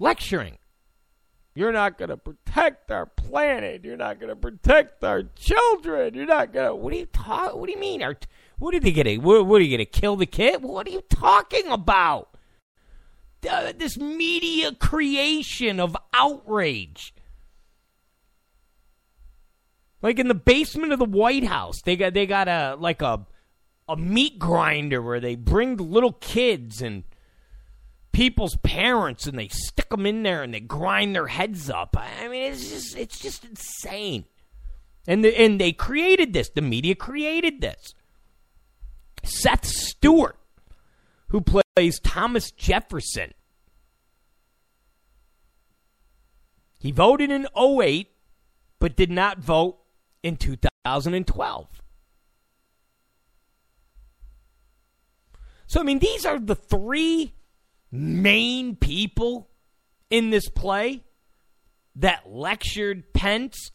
Lecturing. 0.00 0.58
You're 1.54 1.70
not 1.70 1.96
going 1.96 2.08
to 2.08 2.16
protect 2.16 2.90
our 2.90 3.06
planet. 3.06 3.84
You're 3.84 3.96
not 3.96 4.18
going 4.18 4.30
to 4.30 4.36
protect 4.36 5.04
our 5.04 5.22
children. 5.36 6.14
You're 6.14 6.26
not 6.26 6.52
going 6.52 6.66
to. 6.66 6.74
What 6.74 6.92
do 6.92 6.98
you 6.98 7.06
talk? 7.06 7.54
What 7.54 7.66
do 7.66 7.72
you 7.72 7.78
mean? 7.78 8.02
Our, 8.02 8.16
what 8.58 8.74
are 8.74 8.80
they 8.80 8.90
going 8.90 9.06
to? 9.06 9.18
What, 9.18 9.46
what 9.46 9.60
are 9.60 9.64
you 9.64 9.76
going 9.76 9.86
to 9.88 10.00
kill 10.00 10.16
the 10.16 10.26
kid? 10.26 10.64
What 10.64 10.88
are 10.88 10.90
you 10.90 11.02
talking 11.08 11.68
about? 11.68 12.36
This 13.40 13.96
media 13.96 14.72
creation 14.74 15.78
of 15.78 15.96
outrage. 16.12 17.14
Like 20.06 20.20
in 20.20 20.28
the 20.28 20.34
basement 20.34 20.92
of 20.92 21.00
the 21.00 21.04
White 21.04 21.42
House, 21.42 21.82
they 21.82 21.96
got 21.96 22.14
they 22.14 22.26
got 22.26 22.46
a 22.46 22.76
like 22.78 23.02
a 23.02 23.26
a 23.88 23.96
meat 23.96 24.38
grinder 24.38 25.02
where 25.02 25.18
they 25.18 25.34
bring 25.34 25.76
little 25.78 26.12
kids 26.12 26.80
and 26.80 27.02
people's 28.12 28.54
parents 28.58 29.26
and 29.26 29.36
they 29.36 29.48
stick 29.48 29.88
them 29.88 30.06
in 30.06 30.22
there 30.22 30.44
and 30.44 30.54
they 30.54 30.60
grind 30.60 31.12
their 31.12 31.26
heads 31.26 31.68
up. 31.68 31.96
I 31.98 32.28
mean, 32.28 32.52
it's 32.52 32.70
just 32.70 32.96
it's 32.96 33.18
just 33.18 33.44
insane. 33.46 34.26
And 35.08 35.24
the, 35.24 35.36
and 35.36 35.60
they 35.60 35.72
created 35.72 36.32
this. 36.32 36.50
The 36.50 36.62
media 36.62 36.94
created 36.94 37.60
this. 37.60 37.92
Seth 39.24 39.66
Stewart, 39.66 40.38
who 41.30 41.40
plays 41.40 41.98
Thomas 41.98 42.52
Jefferson, 42.52 43.34
he 46.78 46.92
voted 46.92 47.32
in 47.32 47.48
08 47.58 48.12
but 48.78 48.94
did 48.94 49.10
not 49.10 49.38
vote 49.38 49.80
in 50.26 50.36
2012. 50.36 51.82
So, 55.68 55.80
I 55.80 55.84
mean, 55.84 56.00
these 56.00 56.26
are 56.26 56.40
the 56.40 56.56
three 56.56 57.34
main 57.92 58.74
people 58.74 59.48
in 60.10 60.30
this 60.30 60.48
play 60.48 61.04
that 61.94 62.28
lectured 62.28 63.12
Pence. 63.12 63.70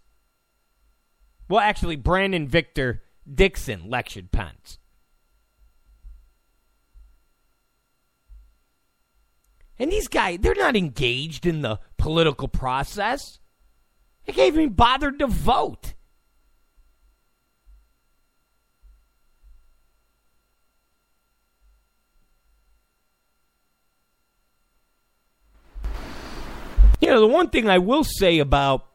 Well, 1.48 1.62
actually, 1.62 1.96
Brandon 1.96 2.50
Victor 2.50 3.02
Dixon 3.34 3.90
lectured 3.90 4.34
Pence. 4.34 4.78
And 9.80 9.90
these 9.90 10.10
guys, 10.10 10.40
they're 10.42 10.54
not 10.54 10.76
engaged 10.76 11.46
in 11.46 11.62
the 11.62 11.80
political 11.98 12.50
process. 12.50 13.40
They 14.26 14.34
can't 14.34 14.54
even 14.54 14.74
bother 14.74 15.12
to 15.14 15.28
vote. 15.28 15.94
You 27.02 27.08
know, 27.08 27.20
the 27.20 27.28
one 27.28 27.50
thing 27.50 27.68
I 27.68 27.80
will 27.80 28.04
say 28.04 28.38
about, 28.38 28.86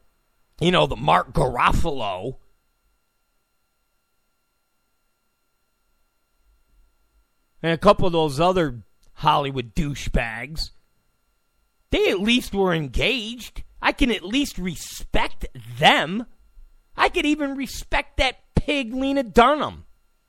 you 0.61 0.71
know, 0.71 0.87
the 0.87 0.97
Mark 0.97 1.33
Garofalo 1.33 2.37
and 7.63 7.73
a 7.73 7.79
couple 7.79 8.07
of 8.07 8.13
those 8.13 8.39
other 8.39 8.85
Hollywood 9.15 9.75
douchebags, 9.75 10.71
they 11.91 12.09
at 12.11 12.21
least 12.21 12.55
were 12.55 12.73
engaged. 12.73 13.65
I 13.83 13.91
can 13.91 14.13
at 14.13 14.23
least 14.23 14.57
respect 14.57 15.47
them. 15.79 16.27
I 16.97 17.09
could 17.09 17.27
even 17.27 17.57
respect 17.57 18.19
that 18.19 18.39
pig 18.55 18.95
Lena 18.95 19.25
Dunham, 19.25 19.85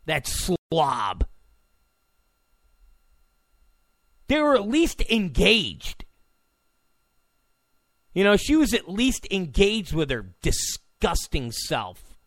that 0.07 0.25
slob. 0.25 1.27
They 4.27 4.41
were 4.41 4.55
at 4.55 4.67
least 4.67 5.01
engaged. 5.09 6.05
You 8.17 8.23
know, 8.23 8.35
she 8.35 8.55
was 8.55 8.73
at 8.73 8.89
least 8.89 9.27
engaged 9.29 9.93
with 9.93 10.09
her 10.09 10.33
disgusting 10.41 11.51
self. 11.51 12.17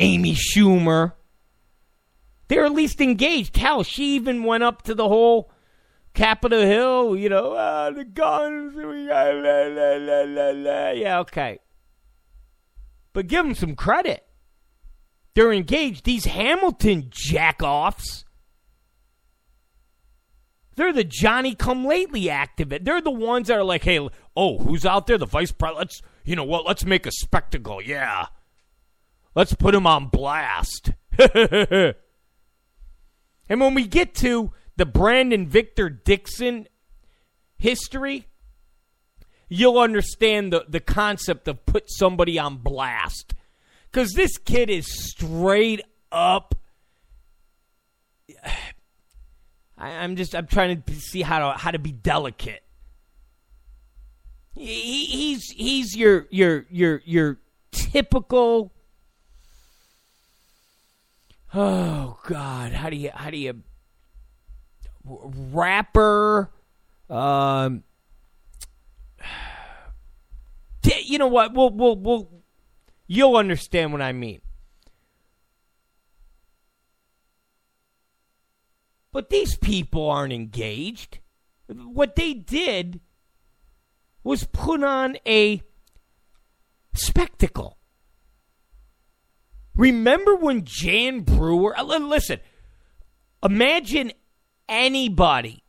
Amy 0.00 0.34
Schumer. 0.34 1.12
They're 2.48 2.64
at 2.64 2.72
least 2.72 3.00
engaged. 3.00 3.56
Hell, 3.56 3.84
she 3.84 4.16
even 4.16 4.42
went 4.42 4.64
up 4.64 4.82
to 4.82 4.94
the 4.96 5.06
whole 5.06 5.52
Capitol 6.14 6.62
Hill, 6.62 7.16
you 7.16 7.28
know, 7.28 7.52
uh, 7.52 7.92
the 7.92 8.04
guns, 8.04 8.74
we 8.74 9.06
got 9.06 9.36
la, 9.36 9.68
la, 9.68 9.92
la, 9.98 10.22
la, 10.24 10.50
la. 10.50 10.90
Yeah, 10.90 11.20
okay. 11.20 11.60
But 13.12 13.28
give 13.28 13.44
them 13.44 13.54
some 13.54 13.76
credit. 13.76 14.26
They're 15.34 15.52
engaged. 15.52 16.04
These 16.04 16.26
Hamilton 16.26 17.10
jackoffs, 17.10 18.24
they're 20.76 20.92
the 20.92 21.04
Johnny 21.04 21.54
come 21.54 21.84
lately 21.84 22.24
activist. 22.24 22.84
They're 22.84 23.00
the 23.00 23.10
ones 23.10 23.48
that 23.48 23.58
are 23.58 23.64
like, 23.64 23.84
hey, 23.84 24.08
oh, 24.36 24.58
who's 24.58 24.84
out 24.84 25.06
there? 25.06 25.18
The 25.18 25.26
vice 25.26 25.52
president. 25.52 25.78
Let's, 25.78 26.02
you 26.24 26.36
know 26.36 26.44
what? 26.44 26.66
Let's 26.66 26.84
make 26.84 27.06
a 27.06 27.12
spectacle. 27.12 27.80
Yeah. 27.80 28.26
Let's 29.34 29.54
put 29.54 29.74
him 29.74 29.86
on 29.86 30.08
blast. 30.08 30.92
and 31.18 31.94
when 33.48 33.74
we 33.74 33.86
get 33.86 34.14
to 34.16 34.52
the 34.76 34.86
Brandon 34.86 35.46
Victor 35.46 35.88
Dixon 35.88 36.66
history, 37.56 38.26
you'll 39.48 39.78
understand 39.78 40.52
the, 40.52 40.64
the 40.68 40.80
concept 40.80 41.48
of 41.48 41.64
put 41.66 41.84
somebody 41.90 42.38
on 42.38 42.58
blast. 42.58 43.34
Because 43.92 44.12
this 44.14 44.38
kid 44.38 44.70
is 44.70 44.86
straight 44.86 45.82
up. 46.10 46.54
I, 49.76 49.90
am 49.90 50.16
just 50.16 50.34
I'm 50.34 50.46
trying 50.46 50.82
to 50.82 50.94
see 50.94 51.22
how 51.22 51.38
to 51.38 51.58
how 51.58 51.70
to 51.72 51.78
be 51.78 51.92
delicate. 51.92 52.62
He, 54.54 55.06
he's 55.06 55.50
he's 55.50 55.96
your 55.96 56.26
your 56.30 56.66
your 56.70 57.02
your 57.04 57.38
typical. 57.70 58.72
Oh 61.54 62.18
God! 62.26 62.72
How 62.72 62.88
do 62.88 62.96
you 62.96 63.10
how 63.12 63.28
do 63.30 63.36
you 63.36 63.62
rapper? 65.04 66.50
Um, 67.10 67.82
you 71.04 71.18
know 71.18 71.26
what? 71.26 71.52
We'll 71.52 71.70
we'll 71.70 71.96
we'll 71.96 72.41
You'll 73.14 73.36
understand 73.36 73.92
what 73.92 74.00
I 74.00 74.12
mean. 74.12 74.40
But 79.12 79.28
these 79.28 79.54
people 79.54 80.08
aren't 80.08 80.32
engaged. 80.32 81.18
What 81.66 82.16
they 82.16 82.32
did 82.32 83.00
was 84.24 84.44
put 84.44 84.82
on 84.82 85.18
a 85.26 85.60
spectacle. 86.94 87.76
Remember 89.76 90.34
when 90.34 90.64
Jan 90.64 91.20
Brewer, 91.20 91.78
uh, 91.78 91.84
listen, 91.84 92.40
imagine 93.42 94.12
anybody, 94.70 95.62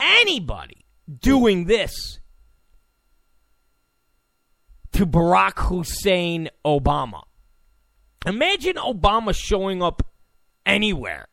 anybody 0.00 0.86
doing 1.20 1.66
this 1.66 2.18
to 4.94 5.06
Barack 5.06 5.58
Hussein 5.58 6.48
Obama. 6.64 7.22
Imagine 8.26 8.76
Obama 8.76 9.34
showing 9.34 9.82
up 9.82 10.02
anywhere. 10.64 11.26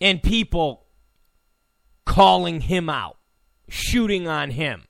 And 0.00 0.22
people 0.22 0.86
calling 2.04 2.62
him 2.62 2.88
out, 2.88 3.18
shooting 3.68 4.26
on 4.26 4.50
him. 4.50 4.84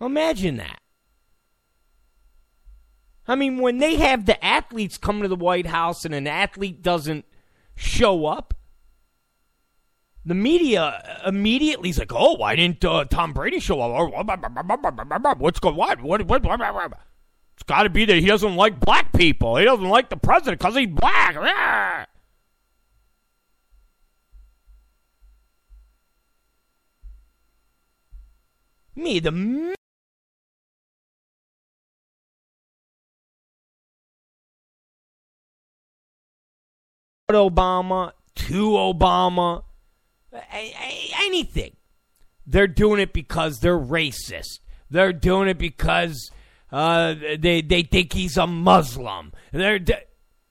Imagine 0.00 0.56
that. 0.56 0.80
I 3.28 3.34
mean, 3.34 3.58
when 3.58 3.78
they 3.78 3.96
have 3.96 4.26
the 4.26 4.42
athletes 4.44 4.98
come 4.98 5.22
to 5.22 5.28
the 5.28 5.36
White 5.36 5.66
House 5.66 6.04
and 6.04 6.14
an 6.14 6.26
athlete 6.26 6.82
doesn't 6.82 7.24
show 7.74 8.26
up, 8.26 8.54
the 10.26 10.34
media 10.34 11.20
immediately 11.24 11.90
is 11.90 11.98
like, 11.98 12.12
"Oh, 12.12 12.34
why 12.34 12.56
didn't 12.56 12.84
uh, 12.84 13.04
Tom 13.04 13.32
Brady 13.32 13.60
show 13.60 13.80
up? 13.80 14.12
What's 15.38 15.60
going 15.60 15.78
on? 15.78 16.02
What, 16.02 16.22
what, 16.22 16.42
what, 16.42 16.92
It's 17.54 17.62
got 17.62 17.84
to 17.84 17.90
be 17.90 18.04
that 18.04 18.16
he 18.16 18.26
doesn't 18.26 18.56
like 18.56 18.80
black 18.80 19.12
people. 19.12 19.56
He 19.56 19.64
doesn't 19.64 19.88
like 19.88 20.10
the 20.10 20.16
president 20.16 20.58
because 20.58 20.74
he's 20.74 20.88
black." 20.88 22.08
Me, 28.96 29.20
the 29.20 29.74
Obama 37.30 38.12
to 38.34 38.70
Obama 38.70 39.65
anything. 41.20 41.76
They're 42.46 42.68
doing 42.68 43.00
it 43.00 43.12
because 43.12 43.60
they're 43.60 43.78
racist. 43.78 44.60
They're 44.90 45.12
doing 45.12 45.48
it 45.48 45.58
because 45.58 46.30
uh, 46.70 47.14
they 47.38 47.62
they 47.62 47.82
think 47.82 48.12
he's 48.12 48.36
a 48.36 48.46
Muslim. 48.46 49.32
They're 49.52 49.80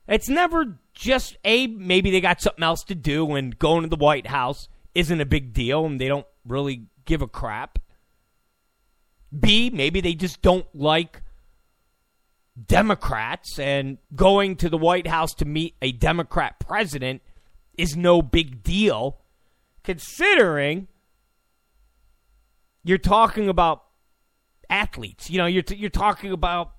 it's 0.08 0.30
never 0.30 0.80
just 0.94 1.38
a 1.44 1.68
maybe 1.68 2.12
they 2.12 2.22
got 2.22 2.42
something 2.42 2.64
else 2.64 2.84
to 2.86 2.96
do 2.96 3.36
and 3.36 3.58
going 3.58 3.84
to 3.84 3.90
the 3.90 3.96
White 3.96 4.28
House 4.28 4.68
isn't 4.94 5.22
a 5.22 5.26
big 5.26 5.54
deal 5.54 5.86
and 5.86 6.00
they 6.00 6.08
don't 6.08 6.28
really 6.46 6.88
give 7.06 7.22
a 7.22 7.28
crap. 7.28 7.80
B 9.38 9.70
maybe 9.70 10.02
they 10.02 10.14
just 10.14 10.42
don't 10.42 10.68
like 10.74 11.22
Democrats 12.66 13.60
and 13.60 13.98
going 14.16 14.56
to 14.58 14.70
the 14.70 14.78
White 14.78 15.08
House 15.08 15.34
to 15.36 15.46
meet 15.46 15.76
a 15.82 15.92
Democrat 15.92 16.60
president 16.60 17.22
is 17.78 17.98
no 17.98 18.22
big 18.22 18.64
deal 18.64 19.20
considering 19.86 20.88
you're 22.84 22.98
talking 22.98 23.48
about 23.48 23.84
athletes. 24.70 25.30
You 25.30 25.38
know, 25.38 25.46
you're 25.46 25.64
t- 25.64 25.76
you're 25.76 25.90
talking 25.90 26.32
about 26.32 26.72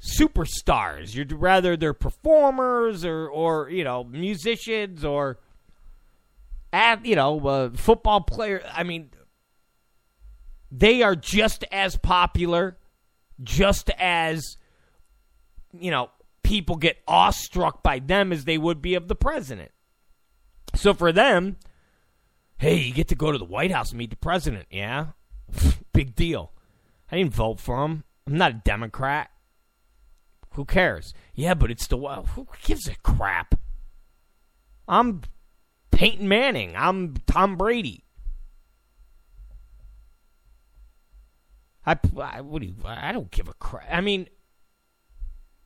superstars. 0.00 1.14
You're 1.14 1.38
rather 1.38 1.76
they're 1.76 1.94
performers 1.94 3.04
or 3.04 3.28
or 3.28 3.70
you 3.70 3.84
know 3.84 4.04
musicians 4.04 5.04
or 5.04 5.38
at 6.72 7.04
you 7.04 7.16
know 7.16 7.40
uh, 7.46 7.70
football 7.74 8.20
player. 8.20 8.62
I 8.72 8.82
mean, 8.82 9.10
they 10.70 11.02
are 11.02 11.16
just 11.16 11.64
as 11.72 11.96
popular, 11.96 12.76
just 13.42 13.90
as 13.98 14.56
you 15.72 15.90
know 15.90 16.10
people 16.42 16.76
get 16.76 16.98
awestruck 17.08 17.82
by 17.82 17.98
them 17.98 18.32
as 18.32 18.44
they 18.44 18.58
would 18.58 18.82
be 18.82 18.94
of 18.94 19.08
the 19.08 19.14
president. 19.14 19.70
So 20.74 20.94
for 20.94 21.12
them, 21.12 21.56
Hey, 22.62 22.76
you 22.76 22.94
get 22.94 23.08
to 23.08 23.16
go 23.16 23.32
to 23.32 23.38
the 23.38 23.44
White 23.44 23.72
House 23.72 23.90
and 23.90 23.98
meet 23.98 24.10
the 24.10 24.16
president. 24.16 24.68
Yeah? 24.70 25.06
Big 25.92 26.14
deal. 26.14 26.52
I 27.10 27.16
didn't 27.16 27.34
vote 27.34 27.58
for 27.58 27.84
him. 27.84 28.04
I'm 28.24 28.36
not 28.36 28.52
a 28.52 28.62
Democrat. 28.64 29.32
Who 30.52 30.64
cares? 30.64 31.12
Yeah, 31.34 31.54
but 31.54 31.72
it's 31.72 31.88
the 31.88 31.96
who 31.98 32.46
gives 32.62 32.86
a 32.86 32.94
crap? 33.02 33.56
I'm 34.86 35.22
Peyton 35.90 36.28
Manning. 36.28 36.74
I'm 36.76 37.16
Tom 37.26 37.56
Brady. 37.56 38.04
I, 41.84 41.98
I 42.16 42.42
what 42.42 42.62
do 42.62 42.68
you, 42.68 42.76
I 42.84 43.10
don't 43.10 43.32
give 43.32 43.48
a 43.48 43.54
crap. 43.54 43.88
I 43.90 44.00
mean, 44.00 44.28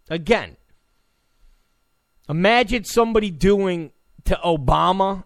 again, 0.09 0.57
imagine 2.27 2.85
somebody 2.85 3.31
doing 3.31 3.93
to 4.25 4.41
Obama 4.43 5.25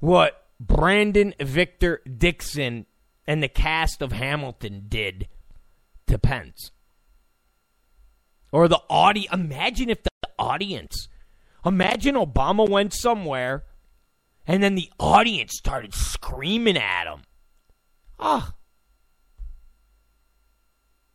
what 0.00 0.46
Brandon 0.60 1.34
Victor 1.40 2.00
Dixon 2.04 2.86
and 3.26 3.42
the 3.42 3.48
cast 3.48 4.02
of 4.02 4.12
Hamilton 4.12 4.86
did 4.88 5.28
to 6.06 6.18
Pence. 6.18 6.70
Or 8.52 8.68
the 8.68 8.80
audience. 8.88 9.32
Imagine 9.32 9.90
if 9.90 10.02
the 10.02 10.10
audience. 10.38 11.08
Imagine 11.64 12.14
Obama 12.14 12.68
went 12.68 12.92
somewhere 12.92 13.64
and 14.46 14.62
then 14.62 14.74
the 14.74 14.90
audience 15.00 15.54
started 15.56 15.94
screaming 15.94 16.76
at 16.76 17.06
him. 17.06 17.22
Oh. 18.18 18.50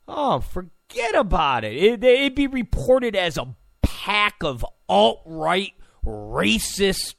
Oh, 0.08 0.40
forget 0.40 1.14
about 1.16 1.64
it. 1.64 1.76
it 1.76 2.04
it'd 2.04 2.36
be 2.36 2.48
reported 2.48 3.16
as 3.16 3.38
a 3.38 3.56
pack 3.84 4.44
of 4.44 4.66
alt 4.88 5.22
right 5.26 5.74
racist 6.04 7.14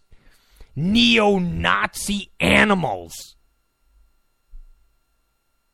neo 0.76 1.38
Nazi 1.38 2.30
animals 2.40 3.36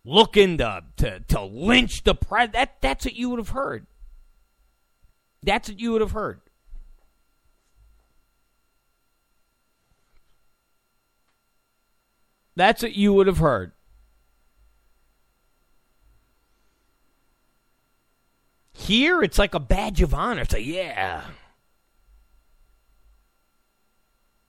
looking 0.05 0.59
to, 0.59 0.85
to, 0.97 1.21
to 1.21 1.43
lynch 1.43 2.05
the 2.05 2.15
president. 2.15 2.53
That, 2.53 2.81
that's 2.81 3.05
what 3.05 3.15
you 3.15 3.31
would 3.31 3.39
have 3.39 3.51
heard. 3.51 3.87
That's 5.43 5.69
what 5.69 5.81
you 5.81 5.93
would 5.93 6.01
have 6.01 6.13
heard. 6.13 6.41
That's 12.55 12.83
what 12.83 12.95
you 12.95 13.13
would 13.13 13.27
have 13.27 13.39
heard. 13.39 13.73
Here, 18.73 19.23
it's 19.23 19.39
like 19.39 19.55
a 19.55 19.61
badge 19.61 20.01
of 20.01 20.15
honor. 20.15 20.43
It's 20.43 20.55
like, 20.55 20.65
yeah. 20.65 21.25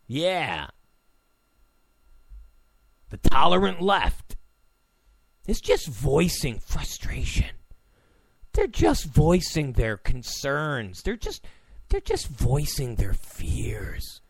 Yeah. 0.08 0.68
The 3.10 3.18
tolerant 3.18 3.82
left 3.82 4.36
is 5.48 5.62
just 5.62 5.88
voicing 5.88 6.60
frustration. 6.60 7.56
They're 8.54 8.68
just 8.68 9.06
voicing 9.06 9.74
their 9.74 9.98
concerns. 9.98 11.02
They're 11.04 11.16
just 11.16 11.46
they're 11.90 12.02
just 12.02 12.28
voicing 12.28 12.96
their 12.96 13.14
fears. 13.14 14.22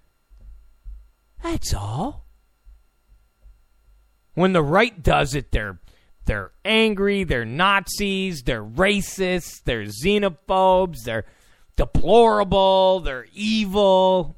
That's 1.41 1.73
all. 1.73 2.25
When 4.33 4.53
the 4.53 4.61
right 4.61 5.01
does 5.01 5.33
it, 5.33 5.51
they're 5.51 5.79
they're 6.25 6.51
angry, 6.65 7.23
they're 7.23 7.45
Nazis, 7.45 8.43
they're 8.43 8.63
racists, 8.63 9.63
they're 9.63 9.85
xenophobes, 9.85 11.03
they're 11.05 11.25
deplorable, 11.77 12.99
they're 12.99 13.27
evil. 13.33 14.36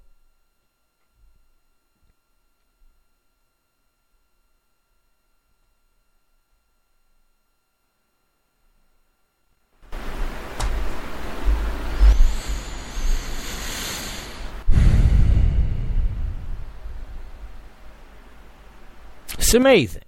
It's 19.49 19.55
amazing. 19.55 20.03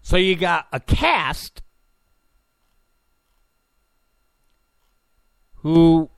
So 0.00 0.16
you 0.16 0.34
got 0.34 0.66
a 0.72 0.80
cast 0.80 1.62
who 5.58 6.10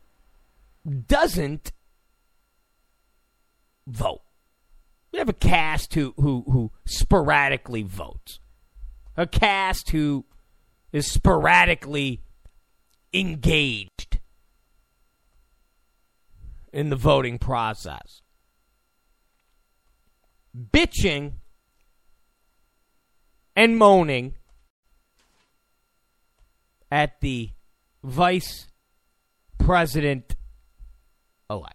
doesn't 1.07 1.73
vote. 3.87 4.23
We 5.13 5.19
have 5.19 5.29
a 5.29 5.35
cast 5.35 5.93
who, 5.93 6.15
who, 6.17 6.43
who 6.51 6.73
sporadically 6.87 7.83
votes. 7.83 8.41
A 9.15 9.27
cast 9.27 9.91
who 9.91 10.25
is 10.91 11.07
sporadically 11.07 12.23
engaged 13.13 14.21
in 16.73 16.89
the 16.89 16.97
voting 16.97 17.39
process. 17.39 18.23
Bitching 20.59 21.35
and 23.57 23.77
moaning 23.79 24.35
at 26.91 27.21
the 27.21 27.51
vice 28.03 28.67
president 29.59 30.37
elect. 31.49 31.75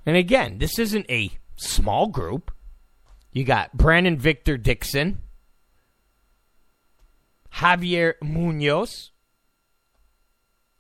and 0.07 0.17
again, 0.17 0.59
this 0.59 0.79
isn't 0.79 1.07
a 1.11 1.31
small 1.57 2.07
group. 2.09 2.53
You 3.33 3.45
got 3.45 3.77
Brandon 3.77 4.17
Victor 4.17 4.57
Dixon 4.57 5.21
Javier 7.57 8.15
Munoz, 8.23 9.13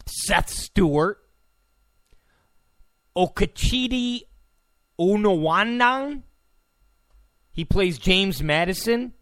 Seth 0.07 0.51
Stewart, 0.51 1.19
Okechidi 3.17 4.23
Unowanang. 5.01 6.23
He 7.51 7.65
plays 7.65 7.99
James 7.99 8.43
Madison. 8.43 9.15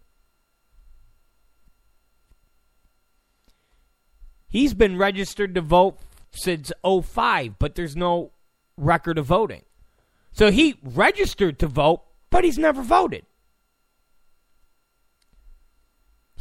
He's 4.49 4.75
been 4.75 4.99
registered 4.99 5.55
to 5.55 5.61
vote 5.61 5.99
since 6.33 6.73
05, 6.85 7.59
but 7.59 7.77
there's 7.77 7.97
no 7.97 8.33
record 8.77 9.19
of 9.19 9.27
voting. 9.27 9.63
So 10.33 10.51
he 10.51 10.81
registered 10.83 11.61
to 11.61 11.69
vote, 11.69 12.03
but 12.31 12.43
he's 12.43 12.59
never 12.59 12.83
voted. 12.83 13.25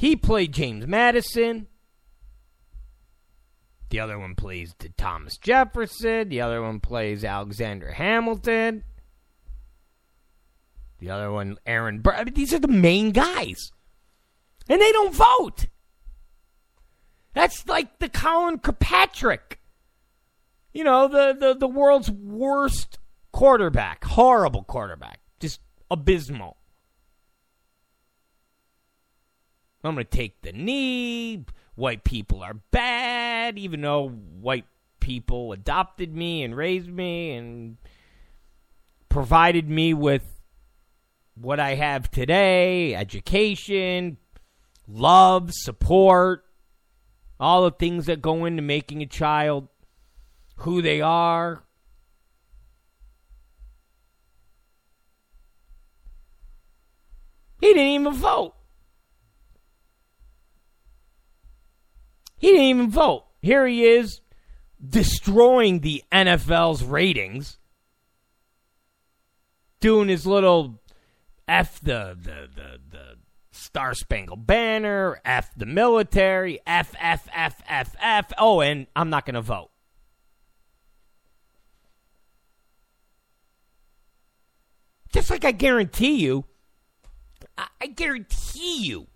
He 0.04 0.18
played 0.18 0.52
James 0.52 0.86
Madison. 0.86 1.68
The 3.90 4.02
other 4.02 4.20
one 4.20 4.36
plays 4.36 4.76
Thomas 4.98 5.38
Jefferson. 5.38 6.28
The 6.28 6.42
other 6.42 6.62
one 6.62 6.82
plays 6.82 7.24
Alexander 7.24 7.90
Hamilton. 7.90 8.84
The 11.00 11.10
other 11.10 11.32
one, 11.32 11.58
Aaron 11.66 12.02
Burr. 12.02 12.16
I 12.16 12.26
mean, 12.26 12.34
these 12.34 12.54
are 12.54 12.60
the 12.60 12.68
main 12.68 13.12
guys. 13.12 13.72
And 14.68 14.82
they 14.82 14.92
don't 14.92 15.16
vote. 15.16 15.68
That's 17.34 17.66
like 17.66 18.00
the 18.00 18.10
Colin 18.10 18.60
Kaepernick. 18.60 19.56
You 20.74 20.84
know, 20.84 21.08
the, 21.08 21.34
the, 21.34 21.54
the 21.54 21.68
world's 21.70 22.12
worst 22.12 23.00
quarterback. 23.32 24.04
Horrible 24.04 24.66
quarterback. 24.66 25.22
Just 25.40 25.62
abysmal. 25.90 26.58
I'm 29.84 29.96
going 29.96 30.06
to 30.06 30.18
take 30.18 30.42
the 30.42 30.52
knee. 30.54 31.46
White 31.76 32.04
people 32.04 32.42
are 32.42 32.54
bad, 32.72 33.58
even 33.58 33.82
though 33.82 34.10
white 34.10 34.66
people 35.00 35.52
adopted 35.52 36.16
me 36.16 36.44
and 36.44 36.56
raised 36.56 36.90
me 36.90 37.32
and 37.32 37.78
provided 39.10 39.70
me 39.70 39.94
with 39.94 40.24
what 41.36 41.60
I 41.60 41.76
have 41.76 42.10
today 42.10 42.96
education, 42.96 44.18
love, 44.88 45.52
support, 45.52 46.46
all 47.40 47.64
the 47.64 47.72
things 47.72 48.06
that 48.06 48.22
go 48.22 48.46
into 48.46 48.62
making 48.62 49.02
a 49.02 49.08
child 49.08 49.68
who 50.58 50.82
they 50.82 51.02
are. 51.02 51.64
He 57.60 57.68
didn't 57.68 57.84
even 57.84 58.14
vote. 58.14 58.56
He 62.44 62.50
didn't 62.50 62.66
even 62.66 62.92
vote. 62.92 63.24
Here 63.42 63.66
he 63.66 63.86
is 63.86 64.20
destroying 64.86 65.80
the 65.80 66.04
NFL's 66.12 66.84
ratings, 66.84 67.58
doing 69.80 70.10
his 70.10 70.28
little 70.28 70.82
F 71.48 71.80
the, 71.80 72.18
the, 72.22 72.50
the, 72.54 72.80
the 72.92 73.18
Star 73.52 73.94
Spangled 73.94 74.46
Banner, 74.46 75.22
F 75.24 75.52
the 75.56 75.66
military, 75.66 76.60
F, 76.68 76.94
F, 77.00 77.30
F, 77.34 77.62
F, 77.66 77.96
F. 78.02 78.34
Oh, 78.38 78.60
and 78.60 78.88
I'm 78.94 79.10
not 79.10 79.26
going 79.26 79.36
to 79.36 79.42
vote. 79.42 79.72
Just 85.14 85.30
like 85.30 85.46
I 85.46 85.54
guarantee 85.54 86.16
you, 86.16 86.44
I 87.58 87.88
guarantee 87.88 88.84
you, 88.84 89.08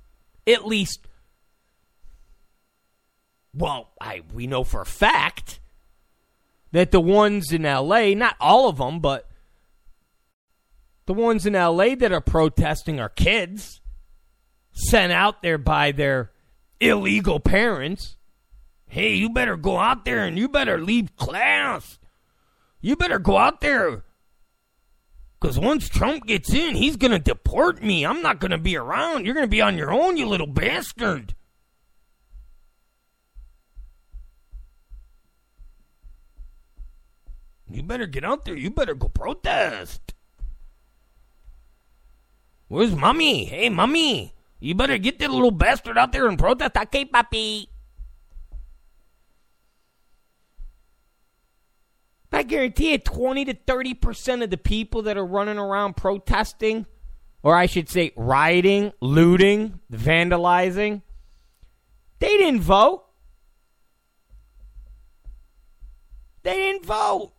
at 0.48 0.66
least 0.66 1.06
well, 3.58 3.89
I 4.00 4.22
we 4.34 4.48
know 4.48 4.63
for 4.63 4.82
a 4.82 4.86
fact 4.86 5.60
that 6.72 6.91
the 6.91 7.00
ones 7.00 7.52
in 7.52 7.63
LA, 7.63 8.10
not 8.13 8.36
all 8.39 8.70
of 8.70 8.78
them, 8.78 9.00
but 9.00 9.30
the 11.06 11.13
ones 11.13 11.46
in 11.46 11.54
LA 11.54 11.96
that 11.96 12.12
are 12.12 12.22
protesting 12.22 13.00
are 13.00 13.10
kids 13.10 13.82
sent 14.74 15.12
out 15.12 15.41
there 15.41 15.58
by 15.58 15.91
their 15.91 16.32
illegal 16.80 17.39
parents. 17.39 18.17
Hey, 18.86 19.15
you 19.15 19.30
better 19.30 19.58
go 19.58 19.78
out 19.78 20.06
there 20.06 20.24
and 20.24 20.38
you 20.38 20.48
better 20.48 20.78
leave 20.78 21.15
class. 21.15 21.98
You 22.82 22.96
better 22.96 23.20
go 23.20 23.38
out 23.38 23.62
there. 23.62 24.04
Because 25.39 25.60
once 25.60 25.88
Trump 25.88 26.26
gets 26.26 26.54
in, 26.54 26.76
he's 26.76 26.96
going 26.96 27.12
to 27.12 27.20
deport 27.20 27.84
me. 27.84 28.06
I'm 28.06 28.22
not 28.22 28.39
going 28.39 28.52
to 28.52 28.58
be 28.58 28.76
around. 28.76 29.26
You're 29.26 29.36
going 29.36 29.46
to 29.46 29.50
be 29.50 29.62
on 29.62 29.78
your 29.78 29.91
own, 29.91 30.17
you 30.17 30.28
little 30.28 30.48
bastard. 30.48 31.36
You 37.69 37.84
better 37.84 38.08
get 38.08 38.23
out 38.23 38.45
there. 38.45 38.56
You 38.56 38.69
better 38.69 38.95
go 38.95 39.10
protest. 39.10 40.13
Where's 42.67 42.95
mommy? 42.95 43.45
Hey, 43.45 43.69
mommy. 43.69 44.34
You 44.60 44.75
better 44.75 44.97
get 44.97 45.19
that 45.19 45.32
little 45.32 45.51
bastard 45.51 45.97
out 45.97 46.12
there 46.12 46.27
and 46.27 46.39
protest. 46.39 46.75
Okay, 46.77 47.06
papi. 47.06 47.67
I 52.32 52.43
guarantee 52.43 52.93
it, 52.93 53.06
20 53.06 53.45
to 53.45 53.53
30% 53.53 54.43
of 54.43 54.49
the 54.49 54.58
people 54.58 55.03
that 55.03 55.17
are 55.17 55.25
running 55.25 55.58
around 55.58 55.95
protesting, 55.95 56.86
or 57.41 57.56
I 57.56 57.65
should 57.65 57.89
say 57.89 58.12
rioting, 58.15 58.93
looting, 59.01 59.80
vandalizing, 59.91 61.01
they 62.19 62.38
didn't 62.38 62.62
vote. 62.62 63.06
They 66.43 66.56
didn't 66.56 66.86
vote. 66.86 67.34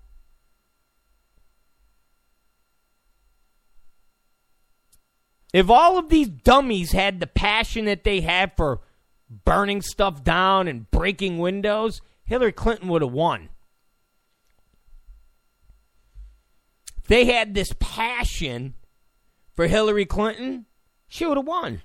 If 5.52 5.70
all 5.70 5.98
of 5.98 6.08
these 6.08 6.28
dummies 6.28 6.92
had 6.92 7.20
the 7.20 7.26
passion 7.26 7.86
that 7.86 8.04
they 8.04 8.20
have 8.20 8.52
for 8.56 8.80
burning 9.44 9.82
stuff 9.82 10.22
down 10.22 10.68
and 10.68 10.90
breaking 10.90 11.38
windows, 11.38 12.00
Hillary 12.24 12.52
Clinton 12.52 12.88
would 12.88 13.02
have 13.02 13.12
won. 13.12 13.48
They 17.06 17.24
had 17.24 17.54
this 17.54 17.72
passion 17.80 18.74
for 19.54 19.66
Hillary 19.66 20.04
Clinton, 20.04 20.66
she 21.08 21.24
would 21.24 21.38
have 21.38 21.46
won. 21.46 21.82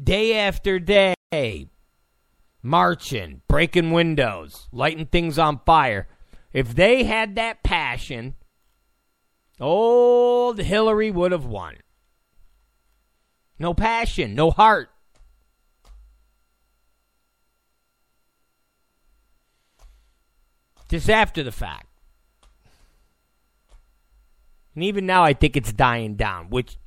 Day 0.00 0.36
after 0.38 0.78
day, 0.78 1.14
marching, 2.62 3.40
breaking 3.48 3.90
windows, 3.92 4.68
lighting 4.70 5.06
things 5.06 5.38
on 5.38 5.60
fire. 5.64 6.08
If 6.52 6.74
they 6.74 7.04
had 7.04 7.36
that 7.36 7.62
passion, 7.62 8.34
old 9.62 10.58
Hillary 10.58 11.10
would 11.10 11.32
have 11.32 11.46
won. 11.46 11.76
No 13.58 13.74
passion, 13.74 14.34
no 14.34 14.50
heart. 14.50 14.90
Just 20.88 21.08
after 21.08 21.42
the 21.42 21.52
fact. 21.52 21.86
And 24.74 24.84
even 24.84 25.06
now, 25.06 25.22
I 25.22 25.32
think 25.32 25.56
it's 25.56 25.72
dying 25.72 26.16
down, 26.16 26.50
which 26.50 26.78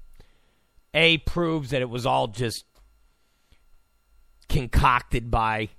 A 0.93 1.19
proves 1.19 1.69
that 1.69 1.81
it 1.81 1.89
was 1.89 2.05
all 2.05 2.27
just 2.27 2.65
concocted 4.49 5.31
by 5.31 5.69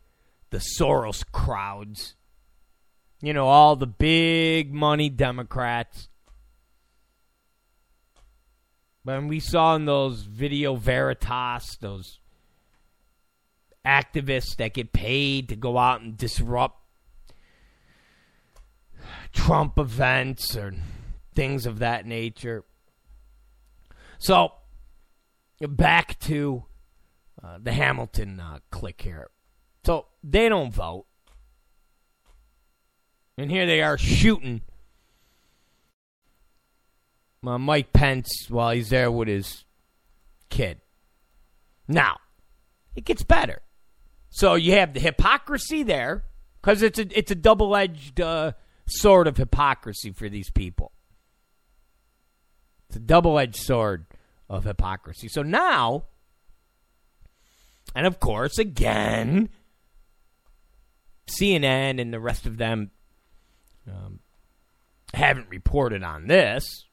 the 0.50 0.58
Soros 0.58 1.24
crowds. 1.30 2.14
You 3.20 3.32
know, 3.32 3.46
all 3.46 3.76
the 3.76 3.86
big 3.86 4.72
money 4.72 5.08
Democrats. 5.08 6.08
When 9.06 9.28
we 9.28 9.38
saw 9.38 9.76
in 9.76 9.84
those 9.84 10.22
video 10.22 10.74
veritas, 10.74 11.78
those 11.80 12.18
activists 13.86 14.56
that 14.56 14.74
get 14.74 14.92
paid 14.92 15.48
to 15.50 15.54
go 15.54 15.78
out 15.78 16.00
and 16.00 16.16
disrupt 16.16 16.80
Trump 19.32 19.78
events 19.78 20.56
or 20.56 20.74
things 21.36 21.66
of 21.66 21.78
that 21.78 22.04
nature. 22.04 22.64
So, 24.18 24.54
back 25.60 26.18
to 26.22 26.64
uh, 27.40 27.58
the 27.62 27.74
Hamilton 27.74 28.40
uh, 28.40 28.58
click 28.72 29.02
here. 29.02 29.30
So, 29.84 30.06
they 30.24 30.48
don't 30.48 30.74
vote. 30.74 31.06
And 33.38 33.52
here 33.52 33.66
they 33.66 33.82
are 33.82 33.98
shooting 33.98 34.62
uh, 37.48 37.58
Mike 37.58 37.92
Pence 37.92 38.46
while 38.48 38.70
he's 38.70 38.90
there 38.90 39.10
with 39.10 39.28
his 39.28 39.64
kid. 40.50 40.80
Now, 41.88 42.18
it 42.94 43.04
gets 43.04 43.22
better. 43.22 43.62
So 44.30 44.54
you 44.54 44.72
have 44.72 44.94
the 44.94 45.00
hypocrisy 45.00 45.82
there 45.82 46.24
because 46.60 46.82
it's 46.82 46.98
a 46.98 47.06
it's 47.16 47.30
a 47.30 47.36
double 47.36 47.76
edged 47.76 48.20
uh, 48.20 48.52
sword 48.86 49.26
of 49.28 49.36
hypocrisy 49.36 50.12
for 50.12 50.28
these 50.28 50.50
people. 50.50 50.92
It's 52.88 52.96
a 52.96 53.00
double 53.00 53.38
edged 53.38 53.56
sword 53.56 54.06
of 54.48 54.64
hypocrisy. 54.64 55.28
So 55.28 55.42
now, 55.42 56.04
and 57.94 58.06
of 58.06 58.20
course, 58.20 58.58
again, 58.58 59.48
CNN 61.28 62.00
and 62.00 62.12
the 62.12 62.20
rest 62.20 62.46
of 62.46 62.56
them 62.56 62.90
um, 63.88 64.20
haven't 65.14 65.48
reported 65.48 66.02
on 66.02 66.26
this 66.26 66.85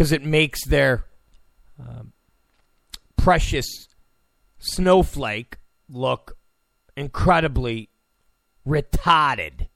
because 0.00 0.12
it 0.12 0.24
makes 0.24 0.64
their 0.64 1.04
uh, 1.78 2.04
precious 3.18 3.86
snowflake 4.58 5.58
look 5.90 6.38
incredibly 6.96 7.90
retarded. 8.66 9.68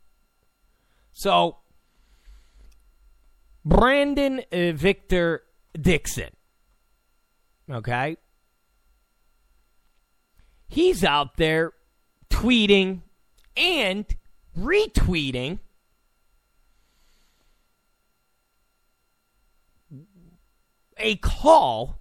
So, 1.12 1.58
Brandon 3.66 4.40
uh, 4.50 4.72
Victor 4.72 5.42
Dixon, 5.78 6.30
okay? 7.70 8.16
He's 10.68 11.04
out 11.04 11.36
there 11.36 11.74
tweeting 12.30 13.02
and 13.58 14.06
retweeting 14.58 15.58
a 20.96 21.16
call 21.16 22.00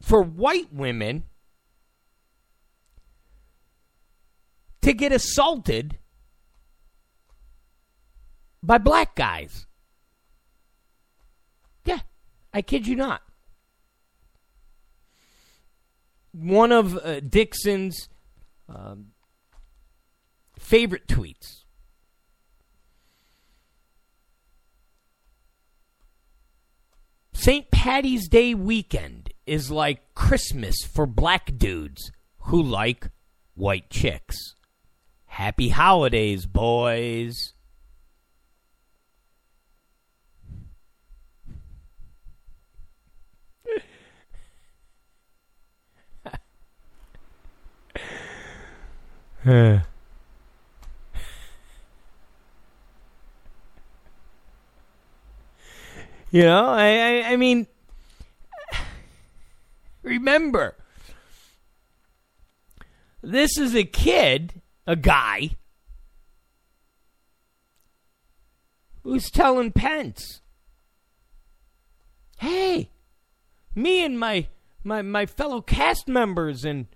for 0.00 0.22
white 0.22 0.72
women 0.72 1.24
to 4.82 4.92
get 4.92 5.12
assaulted 5.12 5.98
by 8.62 8.78
black 8.78 9.14
guys. 9.14 9.66
Yeah, 11.84 12.00
I 12.52 12.62
kid 12.62 12.86
you 12.86 12.96
not. 12.96 13.22
One 16.32 16.72
of 16.72 16.96
uh, 16.96 17.20
Dixon's 17.20 18.08
um, 18.68 19.08
favorite 20.58 21.06
tweets. 21.06 21.64
St. 27.40 27.70
Patty's 27.70 28.28
Day 28.28 28.52
weekend 28.52 29.32
is 29.46 29.70
like 29.70 30.12
Christmas 30.16 30.74
for 30.82 31.06
black 31.06 31.56
dudes 31.56 32.10
who 32.38 32.60
like 32.60 33.10
white 33.54 33.88
chicks. 33.90 34.56
Happy 35.26 35.68
holidays, 35.68 36.46
boys. 36.46 37.52
Eh. 49.46 49.78
You 56.30 56.42
know, 56.42 56.66
I, 56.66 56.88
I, 56.88 57.32
I 57.32 57.36
mean, 57.36 57.66
remember, 60.02 60.76
this 63.22 63.58
is 63.58 63.74
a 63.74 63.84
kid, 63.84 64.60
a 64.86 64.96
guy, 64.96 65.50
who's 69.02 69.30
telling 69.30 69.72
Pence, 69.72 70.42
hey, 72.38 72.90
me 73.74 74.04
and 74.04 74.18
my, 74.18 74.46
my, 74.84 75.02
my 75.02 75.26
fellow 75.26 75.60
cast 75.60 76.08
members 76.08 76.64
and 76.64 76.86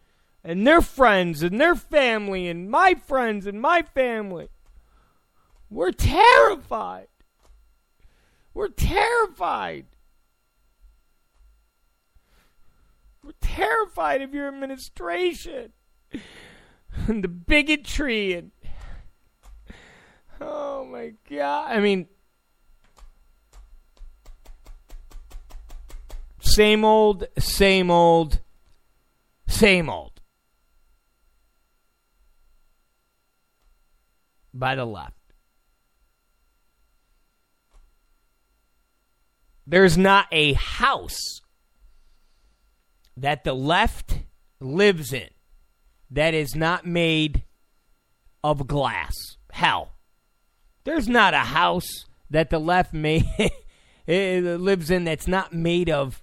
and 0.44 0.66
their 0.66 0.80
friends 0.80 1.42
and 1.42 1.60
their 1.60 1.74
family 1.74 2.48
and 2.48 2.70
my 2.70 2.94
friends 2.94 3.46
and 3.46 3.60
my 3.60 3.82
family. 3.82 4.48
We're 5.70 5.92
terrified. 5.92 7.08
We're 8.54 8.68
terrified. 8.68 9.86
We're 13.24 13.32
terrified 13.40 14.22
of 14.22 14.34
your 14.34 14.48
administration 14.48 15.72
and 17.06 17.24
the 17.24 17.28
bigotry 17.28 18.34
and 18.34 18.50
oh 20.40 20.84
my 20.84 21.12
god. 21.30 21.70
I 21.70 21.80
mean 21.80 22.08
same 26.40 26.84
old, 26.84 27.26
same 27.38 27.90
old, 27.90 28.40
same 29.46 29.88
old. 29.88 30.12
by 34.54 34.74
the 34.74 34.84
left. 34.84 35.21
There's 39.66 39.96
not 39.96 40.26
a 40.32 40.54
house 40.54 41.40
that 43.16 43.44
the 43.44 43.54
left 43.54 44.20
lives 44.60 45.12
in 45.12 45.28
that 46.10 46.34
is 46.34 46.54
not 46.54 46.86
made 46.86 47.44
of 48.42 48.66
glass. 48.66 49.14
Hell, 49.52 49.92
there's 50.84 51.08
not 51.08 51.34
a 51.34 51.38
house 51.38 52.06
that 52.30 52.50
the 52.50 52.58
left 52.58 52.92
may, 52.92 53.22
eh, 54.08 54.40
lives 54.40 54.90
in 54.90 55.04
that's 55.04 55.28
not 55.28 55.52
made 55.52 55.90
of 55.90 56.22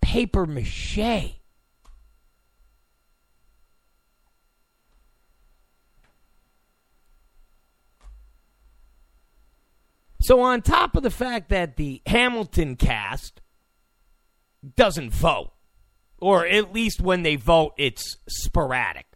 paper 0.00 0.46
mache. 0.46 1.41
So, 10.22 10.40
on 10.40 10.62
top 10.62 10.94
of 10.94 11.02
the 11.02 11.10
fact 11.10 11.48
that 11.48 11.76
the 11.76 12.00
Hamilton 12.06 12.76
cast 12.76 13.40
doesn't 14.76 15.10
vote, 15.10 15.50
or 16.18 16.46
at 16.46 16.72
least 16.72 17.00
when 17.00 17.24
they 17.24 17.34
vote, 17.34 17.72
it's 17.76 18.18
sporadic. 18.28 19.06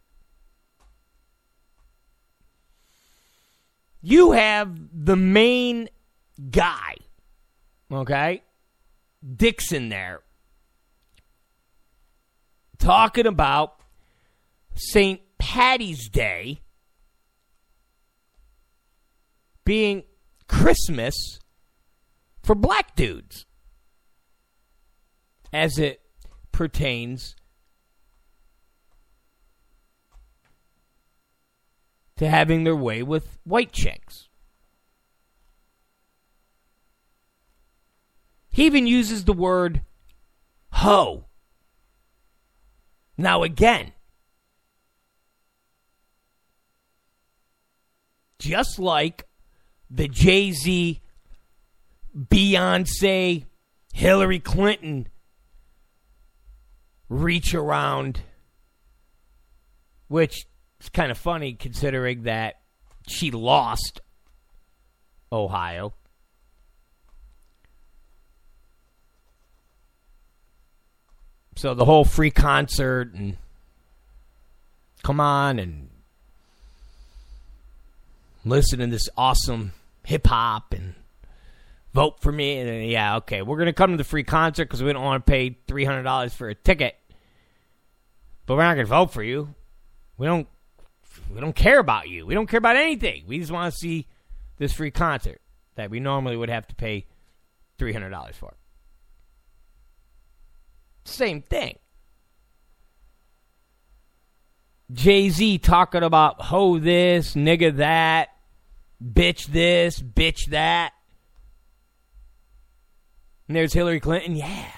You 4.01 4.33
have 4.33 4.77
the 4.93 5.15
main 5.15 5.87
guy, 6.51 6.95
okay? 7.89 8.43
Dixon 9.35 9.87
there, 9.87 10.23
talking 12.79 13.25
about 13.25 13.79
St. 14.75 15.21
Patty's 15.37 16.09
Day 16.09 16.59
being 19.63 20.03
Christmas 20.47 21.39
for 22.43 22.55
black 22.55 22.95
dudes 22.95 23.45
as 25.53 25.77
it 25.77 26.01
pertains 26.51 27.35
to 32.17 32.29
having 32.29 32.63
their 32.63 32.75
way 32.75 33.03
with 33.03 33.37
white 33.43 33.71
chicks. 33.71 34.27
He 38.49 38.65
even 38.65 38.87
uses 38.87 39.25
the 39.25 39.33
word 39.33 39.81
hoe. 40.71 41.25
Now, 43.17 43.43
again, 43.43 43.93
just 48.39 48.79
like 48.79 49.26
the 49.89 50.07
Jay 50.07 50.51
Z, 50.51 51.01
Beyonce, 52.17 53.45
Hillary 53.93 54.39
Clinton 54.39 55.07
reach 57.09 57.53
around, 57.53 58.21
which 60.07 60.45
is 60.79 60.89
kind 60.89 61.11
of 61.11 61.17
funny 61.17 61.53
considering 61.53 62.23
that 62.23 62.55
she 63.07 63.31
lost 63.31 64.01
Ohio. 65.31 65.93
So 71.55 71.73
the 71.73 71.85
whole 71.85 72.05
free 72.05 72.29
concert 72.29 73.13
and 73.15 73.37
come 75.01 75.19
on 75.19 75.57
and 75.57 75.89
listen 78.45 78.79
to 78.79 78.87
this 78.87 79.09
awesome 79.17 79.73
hip 80.07 80.25
hop 80.25 80.73
and 80.73 80.95
vote 81.93 82.21
for 82.21 82.31
me. 82.31 82.59
And 82.59 82.69
then, 82.69 82.81
yeah, 82.83 83.17
okay, 83.17 83.41
we're 83.41 83.57
gonna 83.57 83.73
come 83.73 83.91
to 83.91 83.97
the 83.97 84.05
free 84.05 84.23
concert 84.23 84.65
because 84.65 84.81
we 84.81 84.93
don't 84.93 85.03
want 85.03 85.25
to 85.25 85.29
pay 85.29 85.57
three 85.67 85.83
hundred 85.83 86.03
dollars 86.03 86.33
for 86.33 86.47
a 86.47 86.55
ticket, 86.55 86.95
but 88.45 88.55
we're 88.55 88.63
not 88.63 88.75
gonna 88.75 88.85
vote 88.85 89.11
for 89.11 89.21
you. 89.21 89.53
We 90.17 90.25
don't. 90.25 90.47
We 91.33 91.41
don't 91.41 91.55
care 91.55 91.79
about 91.79 92.07
you. 92.07 92.25
We 92.25 92.35
don't 92.35 92.47
care 92.47 92.59
about 92.59 92.77
anything. 92.77 93.23
We 93.27 93.39
just 93.39 93.51
want 93.51 93.73
to 93.73 93.77
see 93.77 94.07
this 94.57 94.71
free 94.71 94.91
concert 94.91 95.41
that 95.75 95.89
we 95.89 95.99
normally 95.99 96.37
would 96.37 96.49
have 96.49 96.67
to 96.67 96.75
pay 96.75 97.05
three 97.77 97.91
hundred 97.91 98.11
dollars 98.11 98.35
for. 98.37 98.53
Same 101.03 101.41
thing. 101.41 101.79
Jay 104.91 105.29
Z 105.29 105.57
talking 105.57 106.03
about 106.03 106.41
ho 106.43 106.79
this, 106.79 107.35
nigga 107.35 107.75
that, 107.77 108.29
bitch 109.03 109.47
this, 109.47 110.01
bitch 110.01 110.47
that. 110.47 110.93
And 113.47 113.55
there's 113.55 113.73
Hillary 113.73 113.99
Clinton. 113.99 114.35
Yeah, 114.35 114.71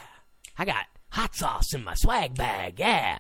I 0.58 0.66
got 0.66 0.86
hot 1.10 1.36
sauce 1.36 1.74
in 1.74 1.84
my 1.84 1.96
swag 1.96 2.36
bag. 2.36 2.80
Yeah. 2.80 3.20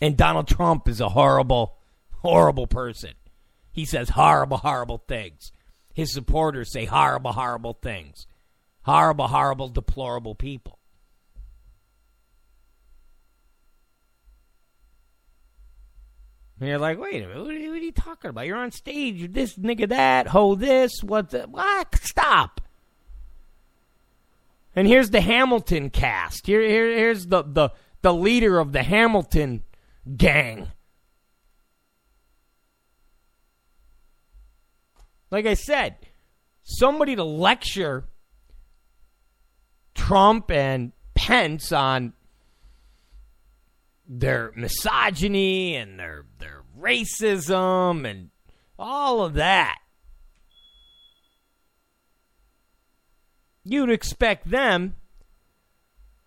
And 0.00 0.16
Donald 0.16 0.48
Trump 0.48 0.88
is 0.88 1.00
a 1.00 1.10
horrible, 1.10 1.76
horrible 2.22 2.66
person. 2.66 3.12
He 3.70 3.84
says 3.84 4.10
horrible, 4.10 4.58
horrible 4.58 5.04
things. 5.08 5.52
His 5.94 6.12
supporters 6.12 6.72
say 6.72 6.86
horrible, 6.86 7.32
horrible 7.32 7.74
things. 7.74 8.26
Horrible, 8.82 9.28
horrible, 9.28 9.68
deplorable 9.68 10.34
people. 10.34 10.78
And 16.62 16.68
you're 16.68 16.78
like, 16.78 16.96
wait 16.96 17.24
a 17.24 17.26
minute, 17.26 17.42
what 17.42 17.50
are, 17.50 17.58
you, 17.58 17.70
what 17.70 17.80
are 17.80 17.84
you 17.84 17.90
talking 17.90 18.28
about? 18.28 18.46
You're 18.46 18.56
on 18.56 18.70
stage, 18.70 19.32
this 19.32 19.58
nigga 19.58 19.88
that, 19.88 20.28
ho 20.28 20.54
this, 20.54 21.02
what 21.02 21.30
the, 21.30 21.40
what? 21.48 21.92
Stop. 21.96 22.60
And 24.76 24.86
here's 24.86 25.10
the 25.10 25.20
Hamilton 25.20 25.90
cast. 25.90 26.46
Here, 26.46 26.60
here 26.60 26.96
here's 26.96 27.26
the, 27.26 27.42
the, 27.42 27.70
the 28.02 28.14
leader 28.14 28.60
of 28.60 28.70
the 28.70 28.84
Hamilton 28.84 29.64
gang. 30.16 30.68
Like 35.32 35.46
I 35.46 35.54
said, 35.54 35.96
somebody 36.62 37.16
to 37.16 37.24
lecture 37.24 38.04
Trump 39.96 40.52
and 40.52 40.92
Pence 41.16 41.72
on 41.72 42.12
their 44.06 44.52
misogyny 44.56 45.76
and 45.76 45.98
their 45.98 46.26
their 46.38 46.62
racism 46.78 48.08
and 48.08 48.30
all 48.78 49.24
of 49.24 49.34
that. 49.34 49.78
You'd 53.64 53.90
expect 53.90 54.50
them 54.50 54.94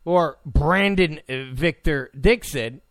or 0.06 0.38
Brandon 0.46 1.20
uh, 1.28 1.52
Victor 1.52 2.12
Dixon 2.20 2.82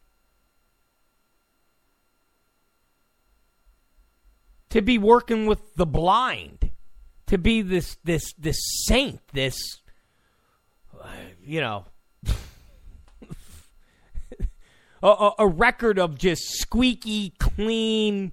to 4.71 4.83
be 4.83 4.99
working 4.99 5.47
with 5.47 5.77
the 5.77 5.87
blind, 5.87 6.73
to 7.29 7.39
be 7.39 7.63
this 7.63 7.97
this 8.03 8.33
this 8.35 8.59
saint, 8.87 9.21
this 9.33 9.57
uh, 11.01 11.07
you 11.43 11.61
know 11.61 11.87
a, 15.09 15.33
a 15.41 15.49
record 15.49 15.99
of 15.99 16.19
just 16.19 16.43
squeaky 16.59 17.35
clean. 17.39 18.33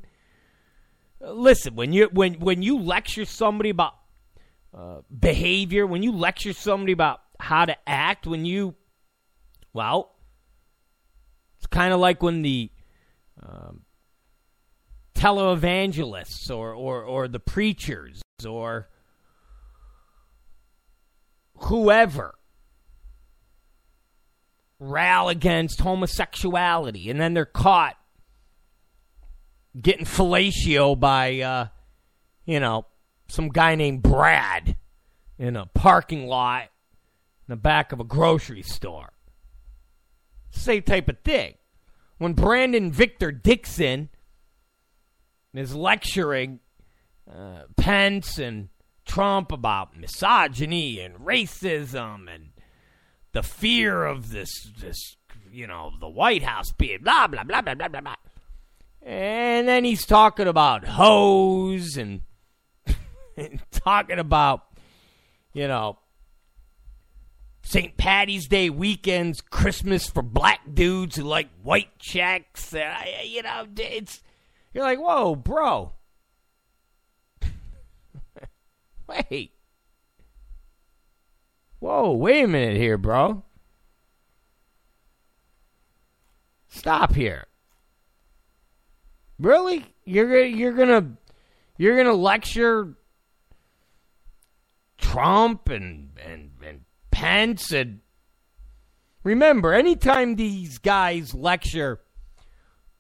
Listen, 1.20 1.76
when 1.76 1.94
you 1.94 2.10
when 2.12 2.36
when 2.36 2.62
you 2.62 2.80
lecture 2.80 3.26
somebody 3.26 3.70
about 3.70 3.94
uh, 4.74 5.02
behavior, 5.18 5.86
when 5.86 6.02
you 6.02 6.12
lecture 6.12 6.54
somebody 6.54 6.94
about 6.94 7.22
how 7.40 7.66
to 7.66 7.76
act, 7.88 8.26
when 8.26 8.46
you, 8.46 8.76
well, 9.74 10.16
it's 11.58 11.68
kind 11.68 11.94
of 11.94 12.00
like 12.00 12.24
when 12.24 12.42
the 12.42 12.72
um, 13.42 13.82
televangelists 15.14 16.50
or, 16.50 16.74
or 16.74 17.04
or 17.04 17.28
the 17.28 17.40
preachers 17.40 18.22
or 18.48 18.90
whoever 21.58 22.36
rail 24.82 25.30
against 25.30 25.80
homosexuality, 25.82 27.10
and 27.10 27.22
then 27.22 27.34
they're 27.34 27.46
caught 27.46 27.96
getting 29.80 30.06
fellatio 30.06 31.00
by, 31.00 31.40
uh, 31.40 31.68
you 32.46 32.60
know, 32.60 32.86
some 33.28 33.50
guy 33.50 33.76
named 33.76 34.02
Brad 34.02 34.76
in 35.38 35.56
a 35.56 35.68
parking 35.68 36.28
lot 36.28 36.64
in 36.64 37.52
the 37.52 37.56
back 37.56 37.92
of 37.92 38.00
a 38.00 38.04
grocery 38.04 38.64
store. 38.64 39.14
Same 40.50 40.82
type 40.82 41.08
of 41.08 41.20
thing. 41.20 41.54
When 42.18 42.34
Brandon 42.34 42.92
Victor 42.92 43.32
Dixon 43.32 44.10
is 45.54 45.74
lecturing 45.74 46.60
uh, 47.32 47.64
Pence 47.78 48.38
and 48.38 48.70
Trump 49.06 49.52
about 49.52 49.98
misogyny 49.98 51.00
and 51.00 51.16
racism 51.16 52.34
and 52.34 52.50
the 53.34 53.44
fear 53.44 54.06
of 54.06 54.32
this 54.32 54.52
this 54.80 55.16
you 55.52 55.68
know 55.68 55.92
the 56.00 56.10
White 56.10 56.44
House 56.44 56.72
being 56.72 57.00
blah 57.02 57.28
blah 57.28 57.44
blah 57.44 57.62
blah 57.62 57.76
blah 57.76 57.88
blah 57.88 58.02
blah. 58.02 58.16
And 59.04 59.68
then 59.68 59.84
he's 59.84 60.06
talking 60.06 60.48
about 60.48 60.86
hoes 60.86 61.98
and, 61.98 62.22
and 63.38 63.62
talking 63.72 64.20
about 64.20 64.64
you 65.54 65.68
know 65.68 65.98
St. 67.64 67.96
Patty's 67.96 68.48
Day 68.48 68.70
weekends, 68.70 69.42
Christmas 69.42 70.08
for 70.08 70.22
black 70.22 70.60
dudes 70.74 71.16
who 71.16 71.24
like 71.24 71.50
white 71.64 71.98
checks. 72.00 72.74
Uh, 72.74 72.94
you 73.24 73.44
know, 73.44 73.66
it's 73.78 74.22
you're 74.74 74.84
like, 74.84 75.00
whoa, 75.00 75.36
bro. 75.36 75.94
Wait. 79.08 79.52
Whoa, 81.82 82.12
wait 82.12 82.44
a 82.44 82.48
minute 82.48 82.78
here, 82.78 82.98
bro. 82.98 83.44
Stop 86.70 87.16
here. 87.16 87.48
Really? 89.40 89.84
You're 90.06 90.46
you're 90.46 90.74
gonna 90.74 91.18
You're 91.78 92.04
to 92.04 92.14
lecture 92.14 92.94
Trump 95.00 95.70
and, 95.70 96.12
and, 96.24 96.52
and 96.64 96.82
Pence. 97.10 97.72
And 97.72 98.02
remember, 99.24 99.74
anytime 99.74 100.36
these 100.36 100.78
guys 100.78 101.34
lecture 101.34 102.00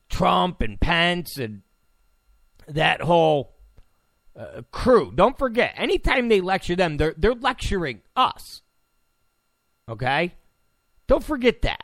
Trump 0.09 0.61
and 0.61 0.79
Pence 0.79 1.37
and 1.37 1.61
that 2.67 3.01
whole 3.01 3.53
uh, 4.35 4.63
crew, 4.71 5.11
don't 5.13 5.37
forget, 5.37 5.75
anytime 5.77 6.27
they 6.29 6.41
lecture 6.41 6.75
them, 6.75 6.97
they're, 6.97 7.13
they're 7.15 7.35
lecturing 7.35 8.01
us. 8.15 8.63
Okay? 9.89 10.33
Don't 11.07 11.23
forget 11.23 11.61
that. 11.63 11.83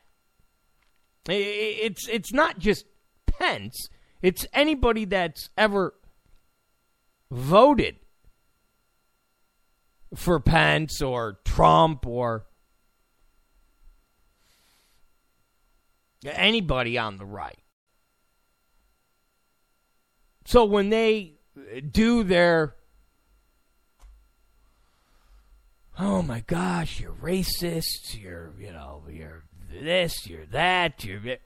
It's, 1.29 2.07
it's 2.07 2.31
not 2.31 2.59
just 2.59 2.85
Pence, 3.25 3.89
it's 4.21 4.47
anybody 4.53 5.05
that's 5.05 5.49
ever 5.57 5.93
voted 7.29 7.97
for 10.15 10.39
Pence 10.39 11.01
or 11.01 11.39
Trump 11.43 12.07
or 12.07 12.45
anybody 16.25 16.97
on 16.97 17.17
the 17.17 17.25
right. 17.25 17.59
So 20.45 20.63
when 20.63 20.89
they 20.89 21.33
do 21.91 22.23
their 22.23 22.76
oh 25.99 26.21
my 26.21 26.41
gosh, 26.41 26.99
you're 26.99 27.13
racist, 27.13 28.19
you're 28.19 28.53
you 28.59 28.71
know, 28.71 29.03
you're 29.09 29.43
this, 29.71 30.27
you're 30.27 30.45
that, 30.47 31.03
you're 31.03 31.37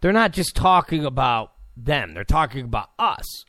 they're 0.00 0.12
not 0.12 0.32
just 0.32 0.54
talking 0.54 1.04
about 1.04 1.52
them, 1.76 2.14
they're 2.14 2.24
talking 2.24 2.64
about 2.64 2.90
us. 2.98 3.44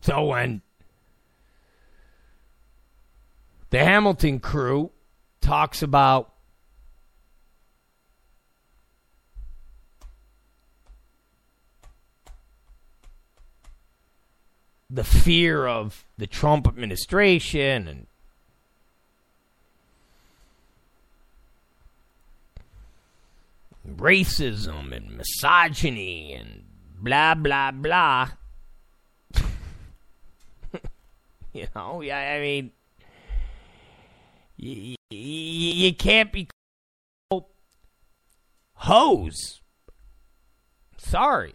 So 0.00 0.24
when 0.24 0.62
the 3.70 3.84
Hamilton 3.84 4.40
crew 4.40 4.90
talks 5.40 5.82
about 5.82 6.32
the 14.90 15.04
fear 15.04 15.66
of 15.66 16.04
the 16.16 16.26
Trump 16.26 16.66
administration 16.66 17.88
and 17.88 18.06
racism 23.96 24.92
and 24.92 25.16
misogyny 25.16 26.34
and 26.34 26.64
blah 27.00 27.34
blah 27.34 27.70
blah 27.70 28.28
You 31.52 31.66
know, 31.74 32.02
yeah, 32.02 32.34
I 32.36 32.40
mean, 32.40 32.70
you, 34.56 34.96
you, 35.10 35.18
you 35.18 35.94
can't 35.94 36.30
be 36.30 36.48
hose. 38.74 39.60
Sorry. 40.98 41.54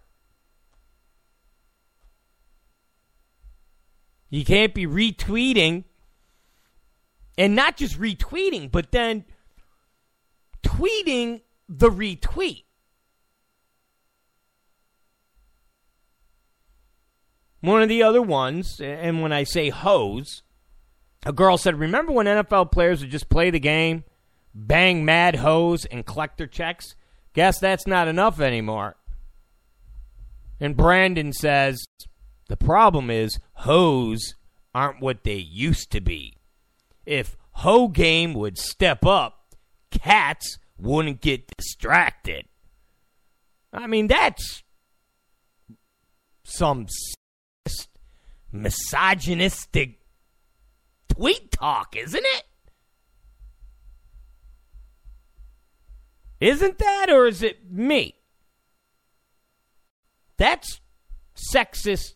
You 4.33 4.43
can't 4.43 4.73
be 4.73 4.87
retweeting 4.87 5.83
and 7.37 7.55
not 7.55 7.77
just 7.77 7.99
retweeting, 7.99 8.71
but 8.71 8.91
then 8.91 9.25
tweeting 10.63 11.41
the 11.69 11.91
retweet. 11.91 12.63
One 17.61 17.83
of 17.83 17.89
the 17.89 18.01
other 18.01 18.23
ones, 18.23 18.81
and 18.81 19.21
when 19.21 19.31
I 19.31 19.43
say 19.43 19.69
hose, 19.69 20.41
a 21.27 21.31
girl 21.31 21.59
said, 21.59 21.79
Remember 21.79 22.11
when 22.11 22.25
NFL 22.25 22.71
players 22.71 23.01
would 23.01 23.11
just 23.11 23.29
play 23.29 23.51
the 23.51 23.59
game, 23.59 24.03
bang 24.55 25.05
mad 25.05 25.35
hose, 25.35 25.85
and 25.85 26.07
collect 26.07 26.39
their 26.39 26.47
checks? 26.47 26.95
Guess 27.33 27.59
that's 27.59 27.85
not 27.85 28.07
enough 28.07 28.39
anymore. 28.39 28.95
And 30.59 30.75
Brandon 30.75 31.33
says, 31.33 31.85
The 32.53 32.65
problem 32.65 33.09
is, 33.09 33.39
hoes 33.53 34.35
aren't 34.75 35.01
what 35.01 35.23
they 35.23 35.37
used 35.37 35.89
to 35.89 35.99
be. 35.99 36.37
If 37.03 37.35
hoe 37.53 37.87
Game 37.87 38.35
would 38.35 38.59
step 38.59 39.03
up, 39.03 39.55
cats 39.89 40.59
wouldn't 40.77 41.19
get 41.19 41.47
distracted. 41.57 42.45
I 43.73 43.87
mean, 43.87 44.05
that's 44.05 44.61
some 46.43 46.85
misogynistic 48.51 49.97
tweet 51.09 51.51
talk, 51.53 51.95
isn't 51.95 52.23
it? 52.23 52.43
Isn't 56.39 56.77
that, 56.77 57.09
or 57.09 57.25
is 57.25 57.41
it 57.41 57.71
me? 57.71 58.13
That's 60.37 60.81
sexist, 61.35 62.13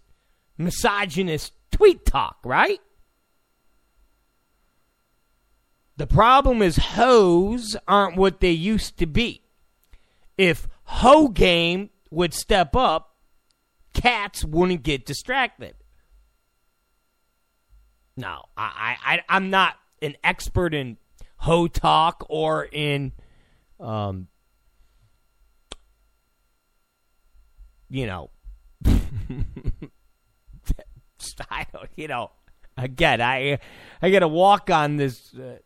misogynist 0.57 1.53
tweet 1.71 2.05
talk, 2.05 2.37
right? 2.43 2.79
The 5.97 6.07
problem 6.07 6.61
is 6.61 6.77
hoes 6.77 7.75
aren't 7.87 8.17
what 8.17 8.39
they 8.39 8.51
used 8.51 8.97
to 8.99 9.07
be. 9.07 9.41
If 10.37 10.67
hoe 10.83 11.29
game 11.29 11.89
would 12.11 12.33
step 12.33 12.75
up, 12.75 13.15
cats 13.93 14.45
wouldn't 14.45 14.83
get 14.83 15.05
distracted. 15.05 15.75
No, 18.15 18.43
I, 18.55 18.95
I, 19.03 19.21
I'm 19.27 19.49
not 19.49 19.75
an 20.01 20.15
expert 20.23 20.73
in 20.73 20.97
ho 21.37 21.67
talk 21.67 22.25
or 22.29 22.65
in, 22.65 23.11
um, 23.79 24.27
you 27.89 28.05
know, 28.05 28.29
style. 31.19 31.85
You 31.95 32.07
know, 32.07 32.31
again, 32.77 33.21
I, 33.21 33.59
I 34.01 34.11
got 34.11 34.19
to 34.19 34.27
walk 34.27 34.69
on 34.69 34.97
this 34.97 35.33
uh, 35.33 35.57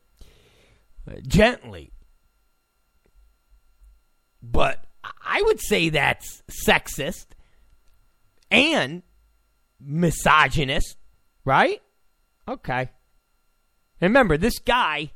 gently, 1.27 1.91
but 4.41 4.85
I 5.23 5.41
would 5.41 5.59
say 5.59 5.89
that's 5.89 6.41
sexist 6.65 7.27
and 8.49 9.03
misogynist, 9.79 10.97
right? 11.45 11.81
Okay. 12.47 12.89
Remember, 14.01 14.37
this 14.37 14.59
guy 14.59 15.11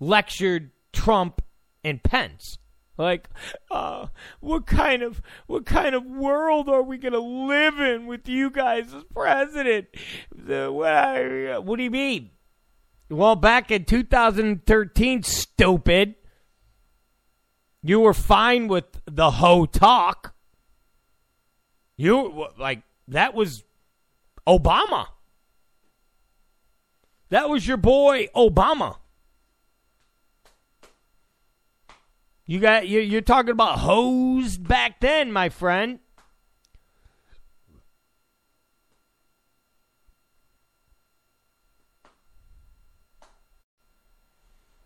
lectured 0.00 0.70
Trump 0.92 1.42
and 1.84 2.02
Pence. 2.02 2.58
Like, 2.98 3.28
uh, 3.70 4.06
what 4.40 4.66
kind 4.66 5.02
of 5.02 5.20
what 5.46 5.66
kind 5.66 5.94
of 5.94 6.04
world 6.06 6.68
are 6.68 6.82
we 6.82 6.96
gonna 6.98 7.18
live 7.18 7.78
in 7.78 8.06
with 8.06 8.28
you 8.28 8.50
guys 8.50 8.94
as 8.94 9.04
president? 9.14 9.88
The, 10.34 10.72
what, 10.72 11.64
what 11.64 11.76
do 11.76 11.82
you 11.82 11.90
mean? 11.90 12.30
Well, 13.10 13.36
back 13.36 13.70
in 13.70 13.84
2013, 13.84 15.22
stupid, 15.22 16.14
you 17.82 18.00
were 18.00 18.14
fine 18.14 18.66
with 18.66 18.86
the 19.04 19.30
ho 19.30 19.66
talk. 19.66 20.34
You 21.96 22.48
like 22.58 22.82
that 23.08 23.34
was 23.34 23.62
Obama. 24.46 25.06
That 27.28 27.48
was 27.48 27.66
your 27.66 27.76
boy 27.76 28.28
Obama. 28.34 28.96
You 32.46 32.60
got 32.60 32.88
you're 32.88 33.22
talking 33.22 33.50
about 33.50 33.80
hosed 33.80 34.66
back 34.66 35.00
then, 35.00 35.32
my 35.32 35.48
friend. 35.48 35.98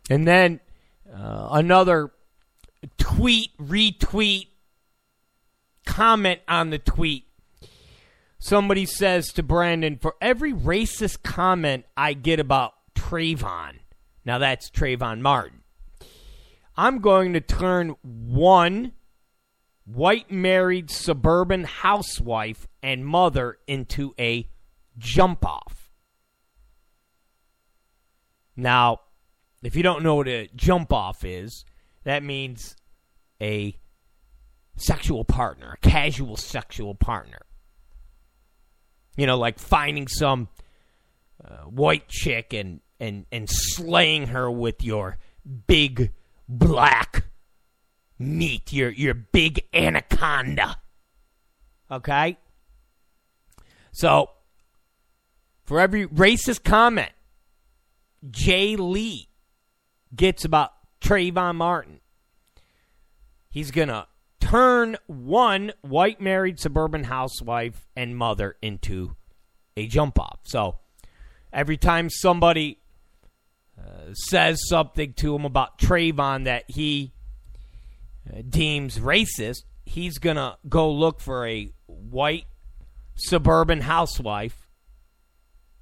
And 0.09 0.27
then 0.27 0.61
uh, 1.15 1.49
another 1.53 2.11
tweet, 2.99 3.57
retweet, 3.59 4.49
comment 5.87 6.41
on 6.49 6.71
the 6.71 6.79
tweet. 6.79 7.27
Somebody 8.41 8.87
says 8.87 9.29
to 9.35 9.43
Brandon, 9.43 9.99
for 9.99 10.17
every 10.21 10.53
racist 10.53 11.23
comment 11.23 11.85
I 11.97 12.15
get 12.15 12.41
about 12.41 12.73
Trayvon, 12.95 13.81
now 14.25 14.39
that's 14.39 14.71
Trayvon 14.71 15.21
Martin, 15.21 15.60
I'm 16.81 17.01
going 17.01 17.35
to 17.35 17.43
turn 17.43 17.95
one 18.03 18.93
white 19.85 20.31
married 20.31 20.91
suburban 20.91 21.65
housewife 21.65 22.67
and 22.83 23.05
mother 23.05 23.59
into 23.67 24.15
a 24.19 24.49
jump 24.97 25.45
off. 25.45 25.91
Now, 28.57 29.01
if 29.63 29.77
you 29.77 29.83
don't 29.83 30.03
know 30.03 30.15
what 30.15 30.29
a 30.29 30.49
jump 30.57 30.91
off 30.91 31.23
is, 31.23 31.67
that 32.05 32.23
means 32.23 32.77
a 33.43 33.77
sexual 34.77 35.27
partner, 35.27 35.73
a 35.75 35.87
casual 35.87 36.39
sexual 36.39 36.95
partner. 36.95 37.41
You 39.19 39.27
know, 39.27 39.37
like 39.37 39.59
finding 39.59 40.09
some 40.09 40.49
uh, 41.45 41.65
white 41.65 42.09
chick 42.09 42.55
and, 42.55 42.81
and, 42.99 43.27
and 43.31 43.51
slaying 43.51 44.29
her 44.29 44.51
with 44.51 44.83
your 44.83 45.19
big 45.67 46.13
black 46.51 47.25
meat, 48.19 48.73
your, 48.73 48.91
your 48.91 49.15
big 49.15 49.65
anaconda. 49.73 50.77
Okay? 51.91 52.37
So, 53.93 54.31
for 55.65 55.81
every 55.81 56.07
racist 56.07 56.65
comment 56.65 57.13
Jay 58.29 58.77
Lee 58.77 59.29
gets 60.15 60.45
about 60.45 60.73
Trayvon 61.01 61.55
Martin, 61.55 62.01
he's 63.49 63.71
going 63.71 63.89
to 63.89 64.07
turn 64.41 64.97
one 65.07 65.73
white 65.83 66.21
married 66.21 66.59
suburban 66.59 67.05
housewife 67.05 67.87
and 67.95 68.17
mother 68.17 68.57
into 68.61 69.15
a 69.77 69.87
jump 69.87 70.19
off. 70.19 70.41
So 70.45 70.79
every 71.53 71.77
time 71.77 72.11
somebody 72.11 72.80
says 74.13 74.61
something 74.69 75.13
to 75.15 75.35
him 75.35 75.45
about 75.45 75.79
Trayvon 75.79 76.45
that 76.45 76.65
he 76.69 77.13
uh, 78.29 78.43
deems 78.49 78.99
racist, 78.99 79.63
he's 79.85 80.19
going 80.19 80.37
to 80.37 80.57
go 80.69 80.91
look 80.91 81.21
for 81.21 81.47
a 81.47 81.73
white 81.87 82.47
suburban 83.17 83.81
housewife, 83.81 84.69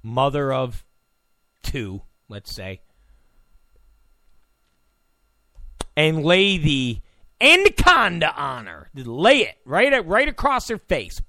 mother 0.03 0.51
of 0.51 0.83
two, 1.63 2.01
let's 2.27 2.55
say, 2.55 2.81
and 5.95 6.23
lay 6.23 6.57
the 6.57 6.99
anaconda 7.41 8.33
on 8.35 8.65
her. 8.65 8.89
Lay 8.95 9.39
it 9.39 9.57
right 9.65 10.05
right 10.05 10.27
across 10.27 10.67
her 10.69 10.77
face, 10.77 11.21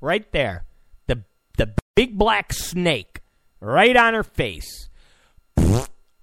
right 0.00 0.30
there. 0.32 0.64
The 1.06 1.24
the 1.56 1.74
big 1.94 2.18
black 2.18 2.52
snake 2.52 3.20
right 3.60 3.96
on 3.96 4.14
her 4.14 4.24
face, 4.24 4.87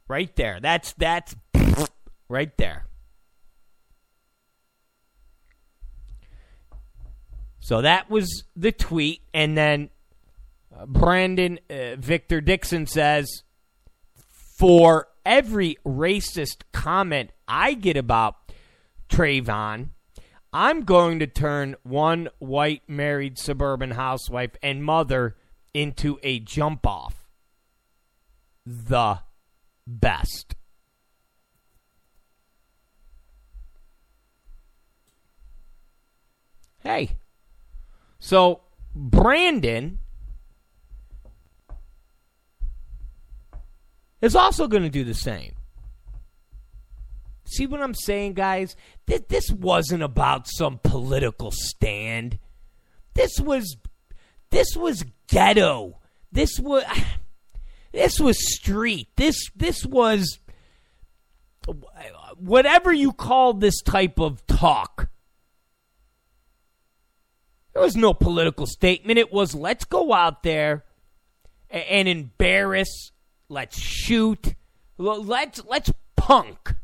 right 0.08 0.36
there. 0.36 0.60
That's 0.62 0.94
that's 0.94 1.36
right 2.30 2.56
there. 2.58 2.86
So 7.60 7.82
that 7.82 8.12
was 8.12 8.44
the 8.56 8.72
tweet, 8.72 9.22
and 9.34 9.58
then 9.58 9.90
uh, 10.78 10.86
Brandon 10.86 11.60
uh, 11.68 11.96
Victor 11.98 12.40
Dixon 12.40 12.86
says, 12.86 13.42
for 14.58 15.08
every 15.26 15.78
racist 15.84 16.62
comment 16.72 17.32
I 17.48 17.74
get 17.74 17.98
about 17.98 18.36
Trayvon, 19.10 19.90
I'm 20.54 20.84
going 20.84 21.20
to 21.20 21.28
turn 21.28 21.76
one 21.84 22.30
white 22.38 22.84
married 22.88 23.40
suburban 23.40 23.92
housewife 23.92 24.52
and 24.62 24.84
mother 24.84 25.36
into 25.74 26.20
a 26.24 26.40
jump 26.40 26.86
off. 26.86 27.28
The 28.66 29.20
best. 29.88 30.56
Hey. 36.80 37.18
So, 38.20 38.62
Brandon 38.96 40.00
is 44.22 44.36
also 44.36 44.68
going 44.68 44.84
to 44.84 44.90
do 44.90 45.04
the 45.04 45.14
same. 45.14 45.54
See 47.46 47.68
what 47.68 47.82
I'm 47.82 47.94
saying, 47.94 48.34
guys? 48.34 48.76
That 49.06 49.30
This 49.30 49.50
wasn't 49.52 50.04
about 50.04 50.48
some 50.48 50.80
political 50.84 51.52
stand. 51.52 52.40
This 53.14 53.40
was 53.40 53.78
this 54.50 54.76
was 54.76 55.06
ghetto. 55.28 56.00
This 56.32 56.60
was 56.60 56.84
this 57.96 58.20
was 58.20 58.54
street. 58.54 59.08
This 59.16 59.50
this 59.56 59.86
was 59.86 60.40
whatever 62.38 62.92
you 62.92 63.14
call 63.14 63.54
this 63.54 63.82
type 63.82 64.20
of 64.20 64.46
talk. 64.48 65.10
There 67.74 67.82
was 67.82 67.96
no 67.96 68.14
political 68.14 68.68
statement. 68.68 69.18
It 69.18 69.32
was 69.32 69.56
let's 69.56 69.86
go 69.86 70.12
out 70.12 70.44
there 70.44 70.84
and 71.70 72.10
embarrass, 72.10 73.12
let's 73.48 73.80
shoot, 73.80 74.56
let's 74.98 75.64
let's 75.64 75.92
punk 76.18 76.76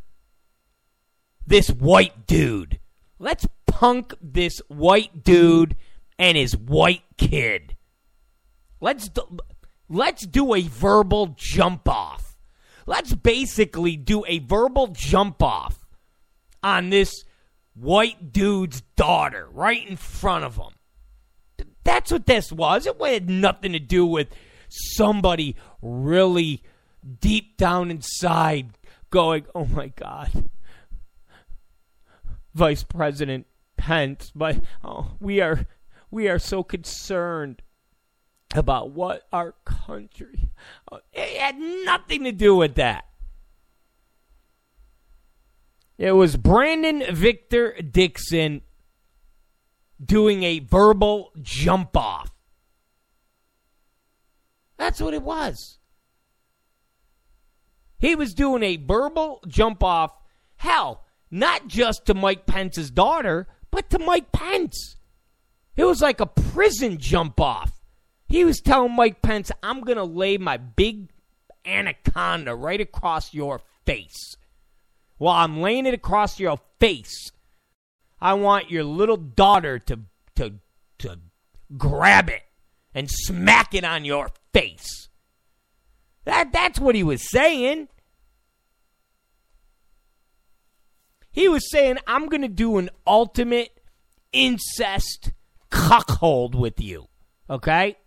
this 1.46 1.70
white 1.70 2.26
dude. 2.26 2.80
Let's 3.20 3.46
punk 3.68 4.14
this 4.22 4.62
white 4.70 5.26
dude 5.26 5.76
and 6.18 6.38
his 6.38 6.56
white 6.56 7.04
kid. 7.18 7.76
Let's 8.80 9.10
let's 9.92 10.26
do 10.26 10.56
a 10.56 10.62
verbal 10.62 11.36
jump 11.38 11.88
off. 11.88 12.38
Let's 12.88 13.14
basically 13.14 13.96
do 13.98 14.26
a 14.26 14.40
verbal 14.40 14.88
jump 14.88 15.44
off 15.44 15.86
on 16.64 16.90
this 16.90 17.24
white 17.74 18.32
dude's 18.32 18.82
daughter 18.96 19.48
right 19.52 19.88
in 19.88 19.98
front 19.98 20.46
of 20.46 20.56
him. 20.56 20.74
That's 21.84 22.12
what 22.12 22.26
this 22.26 22.52
was. 22.52 22.86
It 22.88 23.00
had 23.02 23.30
nothing 23.30 23.74
to 23.74 23.80
do 23.80 24.06
with 24.06 24.30
somebody 24.70 25.56
really 25.82 26.64
deep 27.20 27.58
down 27.58 27.92
inside 27.92 28.78
going, 29.10 29.46
"Oh 29.54 29.66
my 29.66 29.88
god, 29.88 30.50
Vice 32.54 32.84
President 32.84 33.48
Pence, 33.78 34.32
but 34.34 34.58
oh, 34.84 35.14
we 35.20 35.42
are 35.42 35.66
we 36.10 36.28
are 36.28 36.40
so 36.40 36.64
concerned 36.64 37.62
about 38.56 38.92
what 38.92 39.28
our 39.32 39.54
country. 39.66 40.50
Uh, 40.92 40.98
it 41.14 41.40
had 41.40 41.58
nothing 41.58 42.24
to 42.26 42.32
do 42.32 42.56
with 42.56 42.76
that. 42.76 43.06
It 45.98 46.14
was 46.14 46.36
Brandon 46.36 47.04
Victor 47.14 47.74
Dixon 47.82 48.62
doing 50.04 50.44
a 50.44 50.60
verbal 50.60 51.32
jump 51.42 51.96
off. 51.96 52.32
That's 54.78 55.00
what 55.00 55.14
it 55.14 55.22
was. 55.22 55.78
He 58.00 58.16
was 58.16 58.34
doing 58.34 58.64
a 58.64 58.78
verbal 58.78 59.44
jump 59.48 59.84
off. 59.84 60.12
Hell, 60.56 61.06
not 61.30 61.68
just 61.68 62.08
to 62.08 62.16
Mike 62.16 62.48
Pence's 62.48 62.90
daughter, 62.90 63.48
but 63.70 63.92
to 63.92 64.00
Mike 64.00 64.32
Pence. 64.32 64.98
It 65.76 65.86
was 65.86 66.02
like 66.02 66.20
a 66.20 66.26
prison 66.26 66.98
jump 66.98 67.40
off. 67.40 67.81
He 68.32 68.46
was 68.46 68.62
telling 68.62 68.96
Mike 68.96 69.22
Pence, 69.22 69.52
I'm 69.62 69.82
going 69.82 69.98
to 69.98 70.06
lay 70.06 70.38
my 70.38 70.56
big 70.56 71.10
anaconda 71.66 72.56
right 72.56 72.80
across 72.80 73.34
your 73.34 73.60
face. 73.86 74.38
While 75.18 75.44
I'm 75.44 75.60
laying 75.60 75.86
it 75.86 75.94
across 75.94 76.40
your 76.40 76.58
face, 76.80 77.32
I 78.22 78.36
want 78.36 78.72
your 78.72 78.86
little 78.86 79.18
daughter 79.18 79.80
to, 79.80 80.00
to, 80.36 80.54
to 81.00 81.20
grab 81.78 82.30
it 82.30 82.44
and 82.96 83.12
smack 83.12 83.74
it 83.74 83.84
on 83.84 84.06
your 84.06 84.30
face. 84.54 85.10
That, 86.24 86.54
that's 86.54 86.80
what 86.80 86.96
he 86.96 87.04
was 87.04 87.30
saying. 87.30 87.90
He 91.32 91.50
was 91.50 91.70
saying, 91.70 91.98
I'm 92.08 92.28
going 92.28 92.44
to 92.44 92.48
do 92.48 92.78
an 92.78 92.92
ultimate 93.06 93.78
incest 94.32 95.34
cuckold 95.70 96.56
with 96.56 96.80
you. 96.80 97.10
Okay? 97.50 97.98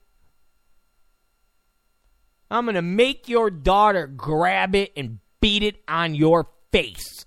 I'm 2.55 2.66
going 2.66 2.76
to 2.76 2.82
make 2.82 3.28
your 3.28 3.50
daughter 3.50 4.07
grab 4.07 4.76
it 4.76 4.92
and 4.96 5.18
beat 5.40 5.64
it 5.64 5.82
on 5.88 6.14
your 6.14 6.46
face. 6.70 7.26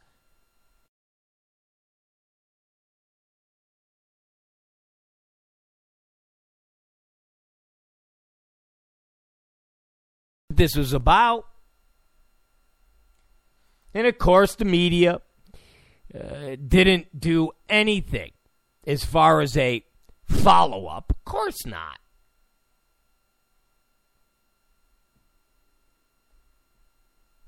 This 10.50 10.78
was 10.78 10.94
about. 10.94 11.46
And 13.94 14.08
of 14.08 14.18
course, 14.18 14.56
the 14.56 14.64
media 14.64 15.20
uh, 16.16 16.56
didn't 16.66 17.20
do 17.20 17.52
anything 17.68 18.32
as 18.86 19.04
far 19.04 19.42
as 19.42 19.58
a 19.58 19.84
follow 20.24 20.86
up. 20.86 21.12
Of 21.12 21.26
course 21.26 21.66
not. 21.66 22.00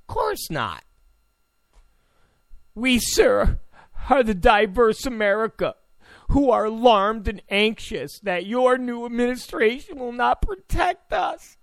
Course 0.09 0.49
not. 0.49 0.83
We, 2.75 2.99
sir, 2.99 3.59
are 4.09 4.23
the 4.23 4.33
diverse 4.33 5.05
America 5.05 5.75
who 6.29 6.51
are 6.51 6.65
alarmed 6.65 7.27
and 7.27 7.41
anxious 7.49 8.19
that 8.19 8.45
your 8.45 8.77
new 8.77 9.05
administration 9.05 9.97
will 9.97 10.11
not 10.11 10.41
protect 10.41 11.11
us, 11.11 11.57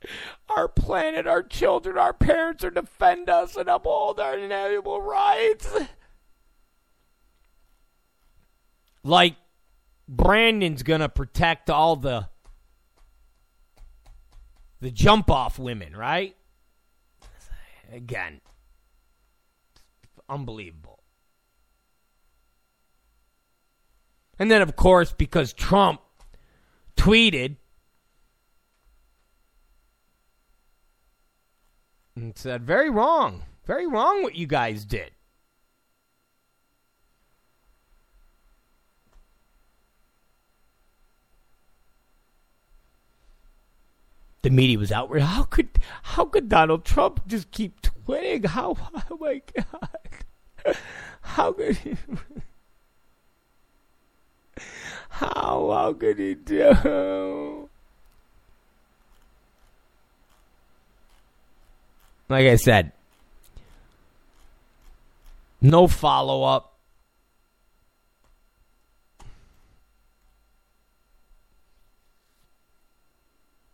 our 0.49 0.67
planet, 0.67 1.27
our 1.27 1.43
children, 1.43 1.97
our 1.97 2.13
parents, 2.13 2.65
or 2.65 2.71
defend 2.71 3.29
us 3.29 3.57
and 3.57 3.69
uphold 3.69 4.19
our 4.19 4.37
inalienable 4.37 5.01
rights. 5.01 5.73
like 9.05 9.37
Brandon's 10.09 10.83
to 11.01 11.09
protect 11.09 11.71
all 11.71 11.97
the 11.97 12.29
the 14.81 14.91
jump 14.91 15.31
off 15.31 15.59
women, 15.59 15.97
right? 15.97 16.36
Again, 17.93 18.41
unbelievable. 20.29 21.01
And 24.39 24.51
then, 24.51 24.61
of 24.61 24.77
course, 24.77 25.13
because 25.13 25.53
Trump 25.53 26.01
tweeted 26.97 27.57
and 32.15 32.37
said, 32.37 32.63
very 32.65 32.91
wrong, 32.91 33.43
very 33.65 33.87
wrong 33.87 34.23
what 34.23 34.35
you 34.35 34.47
guys 34.47 34.85
did. 34.85 35.13
The 44.43 44.51
media 44.51 44.79
was 44.79 44.93
outraged. 44.93 45.27
How 45.27 45.43
could 45.45 45.69
how 46.03 46.25
could 46.25 46.49
Donald 46.49 46.85
Trump 46.85 47.27
just 47.27 47.51
keep 47.51 47.81
tweeting? 47.83 48.47
How 48.47 48.77
oh 49.11 49.17
my 49.19 49.43
god. 49.55 50.77
How 51.21 51.53
could 51.53 51.77
he 51.77 51.97
How 55.09 55.71
how 55.71 55.93
could 55.93 56.19
he 56.19 56.35
do? 56.35 57.69
Like 62.29 62.47
I 62.47 62.57
said, 62.57 62.93
no 65.61 65.87
follow 65.87 66.43
up. 66.43 66.76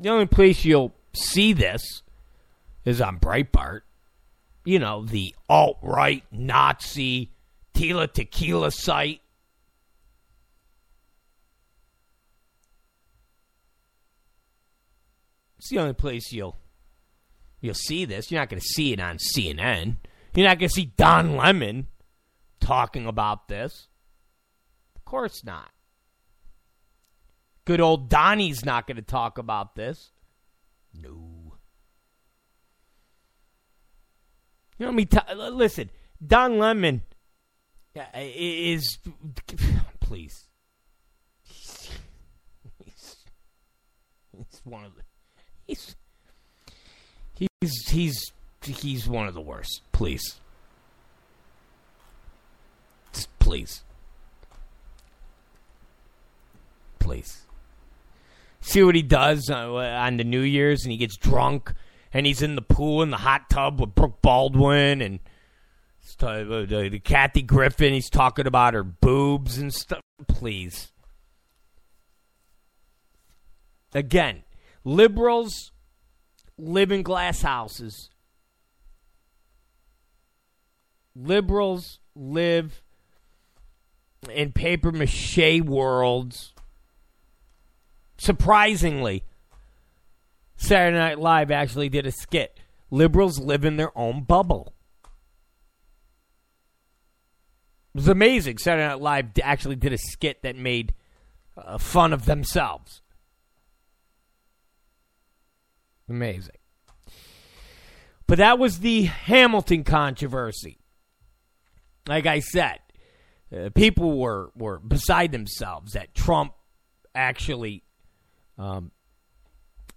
The 0.02 0.08
only 0.08 0.26
place 0.26 0.64
you'll 0.64 0.92
see 1.14 1.52
this 1.52 2.02
is 2.84 3.00
on 3.00 3.20
Breitbart. 3.20 3.82
You 4.64 4.80
know, 4.80 5.04
the 5.04 5.32
alt 5.48 5.78
right 5.80 6.24
Nazi 6.32 7.30
Tila 7.72 8.12
Tequila 8.12 8.72
site. 8.72 9.20
It's 15.58 15.70
the 15.70 15.78
only 15.78 15.94
place 15.94 16.32
you'll 16.32 16.56
you'll 17.60 17.74
see 17.74 18.04
this. 18.04 18.28
You're 18.28 18.40
not 18.40 18.48
going 18.48 18.60
to 18.60 18.66
see 18.66 18.92
it 18.92 18.98
on 18.98 19.18
CNN. 19.18 19.98
You're 20.34 20.48
not 20.48 20.58
going 20.58 20.68
to 20.68 20.74
see 20.74 20.92
Don 20.96 21.36
Lemon 21.36 21.86
talking 22.58 23.06
about 23.06 23.46
this. 23.46 23.86
Of 24.96 25.04
course 25.04 25.44
not. 25.44 25.70
Good 27.64 27.80
old 27.80 28.08
Donnie's 28.08 28.64
not 28.64 28.86
going 28.86 28.96
to 28.96 29.02
talk 29.02 29.38
about 29.38 29.76
this. 29.76 30.10
No. 30.94 31.54
You 34.78 34.86
know 34.86 34.92
me. 34.92 35.04
T- 35.04 35.18
listen, 35.32 35.90
Don 36.24 36.58
Lemon 36.58 37.02
is 38.14 38.98
please. 40.00 40.48
He's, 41.44 41.90
he's 44.36 44.60
one 44.64 44.84
of 44.84 44.96
the 44.96 45.02
he's 45.66 45.94
he's 47.34 47.88
he's 47.88 48.32
he's 48.60 49.06
one 49.06 49.28
of 49.28 49.34
the 49.34 49.40
worst. 49.40 49.82
Please, 49.92 50.40
Just 53.12 53.38
please, 53.38 53.84
please 56.98 57.42
see 58.62 58.82
what 58.82 58.94
he 58.94 59.02
does 59.02 59.50
uh, 59.50 59.74
on 59.74 60.16
the 60.16 60.24
New 60.24 60.40
Year's, 60.40 60.84
and 60.84 60.92
he 60.92 60.96
gets 60.96 61.16
drunk, 61.16 61.74
and 62.12 62.24
he's 62.24 62.40
in 62.40 62.54
the 62.54 62.62
pool 62.62 63.02
in 63.02 63.10
the 63.10 63.18
hot 63.18 63.50
tub 63.50 63.80
with 63.80 63.94
Brooke 63.94 64.22
Baldwin 64.22 65.02
and 65.02 65.20
uh, 66.20 66.64
the 66.64 67.00
Kathy 67.04 67.42
Griffin. 67.42 67.92
He's 67.92 68.08
talking 68.08 68.46
about 68.46 68.74
her 68.74 68.84
boobs 68.84 69.58
and 69.58 69.74
stuff. 69.74 70.00
Please. 70.28 70.92
Again, 73.92 74.44
liberals 74.84 75.72
live 76.56 76.92
in 76.92 77.02
glass 77.02 77.42
houses. 77.42 78.08
Liberals 81.14 81.98
live 82.14 82.82
in 84.30 84.52
paper 84.52 84.92
mache 84.92 85.60
worlds 85.60 86.51
surprisingly, 88.22 89.24
Saturday 90.56 90.96
Night 90.96 91.18
Live 91.18 91.50
actually 91.50 91.88
did 91.88 92.06
a 92.06 92.12
skit. 92.12 92.56
Liberals 92.90 93.40
live 93.40 93.64
in 93.64 93.76
their 93.76 93.96
own 93.98 94.22
bubble. 94.22 94.74
It 97.94 97.98
was 97.98 98.08
amazing. 98.08 98.58
Saturday 98.58 98.86
Night 98.86 99.00
Live 99.00 99.26
actually 99.42 99.76
did 99.76 99.92
a 99.92 99.98
skit 99.98 100.42
that 100.42 100.56
made 100.56 100.94
uh, 101.56 101.78
fun 101.78 102.12
of 102.12 102.24
themselves. 102.26 103.02
Amazing. 106.08 106.56
But 108.28 108.38
that 108.38 108.58
was 108.58 108.78
the 108.78 109.02
Hamilton 109.02 109.82
controversy. 109.82 110.78
Like 112.06 112.26
I 112.26 112.38
said, 112.38 112.78
uh, 113.54 113.70
people 113.74 114.18
were, 114.18 114.52
were 114.54 114.78
beside 114.78 115.32
themselves 115.32 115.92
that 115.92 116.14
Trump 116.14 116.54
actually 117.14 117.82
um, 118.62 118.92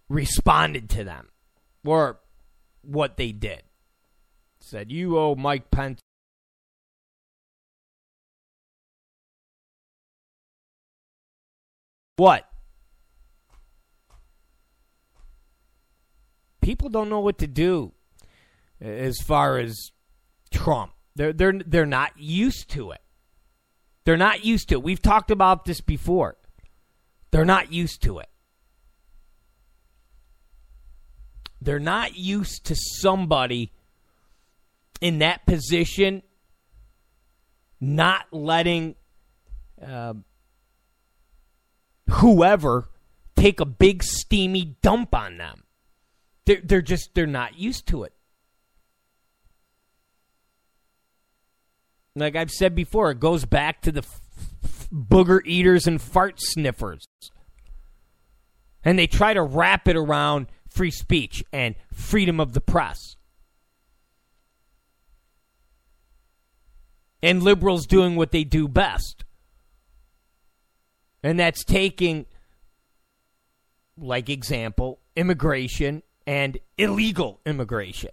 responded 0.09 0.89
to 0.89 1.03
them 1.03 1.29
or 1.85 2.19
what 2.81 3.17
they 3.17 3.31
did. 3.31 3.61
Said, 4.59 4.91
You 4.91 5.17
owe 5.19 5.35
Mike 5.35 5.69
Pence. 5.69 5.99
What? 12.17 12.49
People 16.61 16.89
don't 16.89 17.09
know 17.09 17.19
what 17.19 17.37
to 17.39 17.47
do 17.47 17.91
as 18.81 19.19
far 19.19 19.59
as 19.59 19.91
Trump. 20.51 20.93
They're 21.15 21.33
they're 21.33 21.61
they're 21.65 21.85
not 21.85 22.13
used 22.17 22.69
to 22.71 22.91
it. 22.91 23.01
They're 24.05 24.17
not 24.17 24.43
used 24.43 24.69
to 24.69 24.75
it. 24.75 24.83
We've 24.83 25.01
talked 25.01 25.29
about 25.29 25.65
this 25.65 25.81
before. 25.81 26.37
They're 27.31 27.45
not 27.45 27.71
used 27.71 28.01
to 28.03 28.19
it. 28.19 28.29
They're 31.61 31.79
not 31.79 32.15
used 32.15 32.65
to 32.65 32.75
somebody 32.75 33.71
in 35.01 35.19
that 35.19 35.45
position 35.45 36.23
not 37.79 38.25
letting 38.31 38.95
uh, 39.85 40.13
whoever 42.09 42.89
take 43.35 43.59
a 43.59 43.65
big 43.65 44.03
steamy 44.03 44.77
dump 44.81 45.13
on 45.13 45.37
them. 45.37 45.63
They're, 46.45 46.61
they're 46.63 46.81
just 46.81 47.13
they're 47.13 47.27
not 47.27 47.57
used 47.57 47.87
to 47.87 48.03
it. 48.03 48.13
Like 52.15 52.35
I've 52.35 52.51
said 52.51 52.75
before, 52.75 53.11
it 53.11 53.19
goes 53.19 53.43
back 53.45 53.81
to 53.81 53.91
the 53.91 53.99
f- 53.99 54.21
f- 54.63 54.87
booger 54.89 55.41
eaters 55.45 55.85
and 55.85 56.01
fart 56.01 56.35
sniffers. 56.37 57.05
And 58.85 58.97
they 58.97 59.07
try 59.07 59.33
to 59.33 59.41
wrap 59.41 59.87
it 59.87 59.97
around 59.97 60.47
free 60.75 60.91
speech 60.91 61.43
and 61.53 61.75
freedom 61.93 62.39
of 62.39 62.53
the 62.53 62.61
press. 62.61 63.15
And 67.23 67.41
liberals 67.41 67.87
doing 67.87 68.15
what 68.15 68.31
they 68.31 68.43
do 68.43 68.67
best. 68.67 69.23
And 71.23 71.39
that's 71.39 71.63
taking, 71.63 72.25
like 73.97 74.29
example, 74.29 74.99
immigration 75.15 76.03
and 76.27 76.57
illegal 76.77 77.39
immigration. 77.45 78.11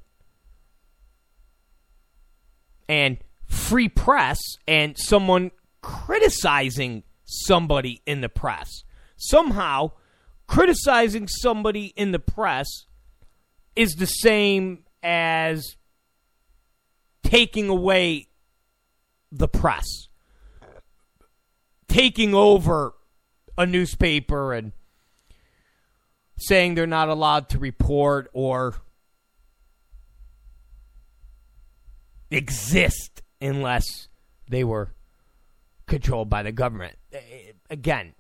And 2.89 3.19
free 3.49 3.89
press 3.89 4.39
and 4.67 4.97
someone 4.97 5.51
criticizing 5.83 7.03
somebody 7.25 8.01
in 8.07 8.21
the 8.21 8.29
press. 8.29 8.85
Somehow 9.17 9.93
criticizing 10.53 11.27
somebody 11.27 11.95
in 11.97 12.13
the 12.13 12.19
press 12.19 12.85
is 13.75 13.95
the 13.95 14.05
same 14.05 14.85
as 15.03 15.77
taking 17.25 17.71
away 17.71 18.29
the 19.31 19.49
press, 19.49 19.87
taking 21.89 22.35
over 22.35 22.93
a 23.57 23.65
newspaper 23.65 24.53
and 24.53 24.73
saying 26.37 26.75
they're 26.75 26.87
not 26.87 27.09
allowed 27.09 27.49
to 27.49 27.59
report 27.59 28.29
or 28.35 28.75
exist 32.31 33.23
unless 33.41 34.09
they 34.51 34.65
were 34.65 34.93
controlled 35.87 36.29
by 36.29 36.43
the 36.43 36.53
government. 36.53 36.95
Eh, 37.11 37.17
eh, 37.17 37.53
again, 37.71 38.13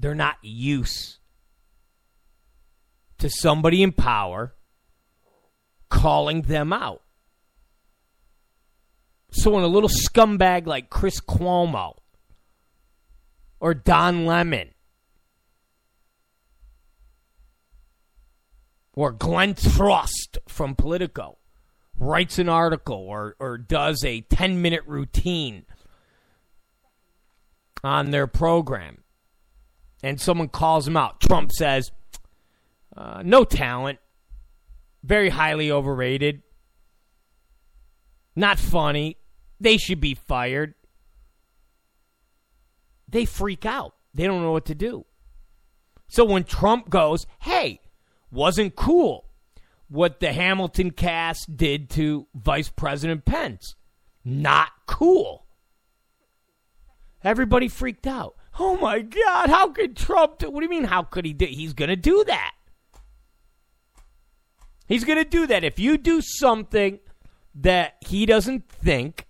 they're 0.00 0.14
not 0.14 0.36
used 0.42 1.16
to 3.18 3.28
somebody 3.28 3.82
in 3.82 3.92
power 3.92 4.54
calling 5.90 6.42
them 6.42 6.72
out. 6.72 7.02
So 9.30 9.50
when 9.50 9.64
a 9.64 9.68
little 9.68 9.90
scumbag 9.90 10.66
like 10.66 10.88
Chris 10.88 11.20
Cuomo 11.20 11.96
or 13.60 13.74
Don 13.74 14.24
Lemon 14.24 14.70
or 18.94 19.12
Glenn 19.12 19.54
Thrush 19.54 20.28
from 20.48 20.74
Politico 20.74 21.38
writes 21.98 22.38
an 22.38 22.48
article 22.48 22.96
or, 22.96 23.36
or 23.38 23.58
does 23.58 24.04
a 24.04 24.20
10 24.22 24.62
minute 24.62 24.82
routine 24.86 25.66
on 27.84 28.10
their 28.10 28.26
program 28.26 29.02
and 30.02 30.20
someone 30.20 30.48
calls 30.48 30.86
him 30.86 30.96
out, 30.96 31.20
Trump 31.20 31.52
says, 31.52 31.90
uh, 32.96 33.22
no 33.24 33.44
talent, 33.44 33.98
very 35.02 35.28
highly 35.28 35.70
overrated, 35.70 36.42
not 38.36 38.58
funny, 38.58 39.16
they 39.60 39.76
should 39.76 40.00
be 40.00 40.14
fired. 40.14 40.74
They 43.08 43.24
freak 43.24 43.66
out. 43.66 43.94
They 44.14 44.26
don't 44.26 44.42
know 44.42 44.52
what 44.52 44.66
to 44.66 44.74
do. 44.74 45.06
So 46.08 46.24
when 46.24 46.44
Trump 46.44 46.88
goes, 46.88 47.26
hey, 47.40 47.80
wasn't 48.30 48.76
cool 48.76 49.26
what 49.88 50.20
the 50.20 50.32
Hamilton 50.32 50.90
cast 50.90 51.56
did 51.56 51.90
to 51.90 52.26
Vice 52.34 52.68
President 52.68 53.24
Pence. 53.24 53.74
Not 54.24 54.70
cool. 54.86 55.46
Everybody 57.24 57.68
freaked 57.68 58.06
out. 58.06 58.36
Oh 58.58 58.76
my 58.76 59.00
God, 59.00 59.50
how 59.50 59.68
could 59.68 59.96
Trump 59.96 60.38
do 60.38 60.50
What 60.50 60.60
do 60.60 60.64
you 60.64 60.70
mean, 60.70 60.84
how 60.84 61.02
could 61.02 61.24
he 61.24 61.32
do 61.32 61.46
He's 61.46 61.74
to 61.90 61.96
do 61.96 62.24
that. 62.24 62.54
He's 64.86 65.04
to 65.18 65.24
do 65.24 65.46
that. 65.46 65.64
If 65.64 65.78
you 65.78 65.98
do 65.98 66.20
something 66.20 66.98
that 67.54 67.96
he 68.00 68.26
doesn't 68.26 68.68
think 68.68 69.26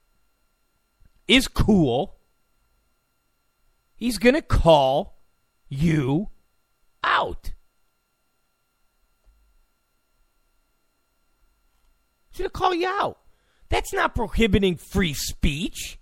is 1.26 1.48
cool, 1.48 2.16
he's 3.96 4.18
to 4.34 4.42
call 4.42 5.18
you 5.68 6.28
out. 7.02 7.52
He's 12.30 12.46
to 12.46 12.50
call 12.50 12.74
you 12.74 12.88
out. 12.88 13.18
That's 13.68 13.92
not 13.92 14.14
prohibiting 14.14 14.76
free 14.76 15.12
speech. 15.12 15.98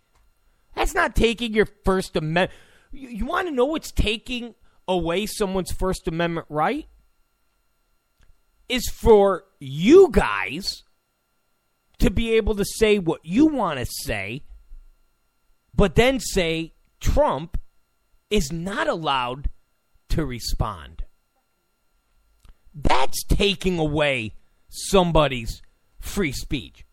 That's 0.75 0.95
not 0.95 1.17
taking 1.17 1.55
your 1.55 1.67
First 1.85 2.15
Amendment. 2.15 2.51
You, 2.97 3.09
you 3.11 3.27
want 3.27 3.49
to 3.49 3.55
know 3.55 3.67
what's 3.67 3.93
taking 3.93 4.55
away 4.89 5.27
someone's 5.27 5.73
First 5.73 6.09
Amendment 6.09 6.47
right? 6.49 6.87
Is 8.69 8.89
for 8.89 9.45
you 9.61 10.09
guys 10.11 10.83
to 11.99 12.11
be 12.11 12.33
able 12.35 12.55
to 12.57 12.65
say 12.65 12.99
what 12.99 13.21
you 13.25 13.47
want 13.47 13.79
to 13.79 13.87
say, 13.87 14.43
but 15.75 15.95
then 15.95 16.19
say 16.21 16.73
Trump 17.01 17.59
is 18.31 18.53
not 18.53 18.89
allowed 18.89 19.51
to 20.09 20.25
respond. 20.25 21.05
That's 22.75 23.23
taking 23.25 23.79
away 23.79 24.35
somebody's 24.69 25.63
free 26.01 26.33
speech. 26.33 26.85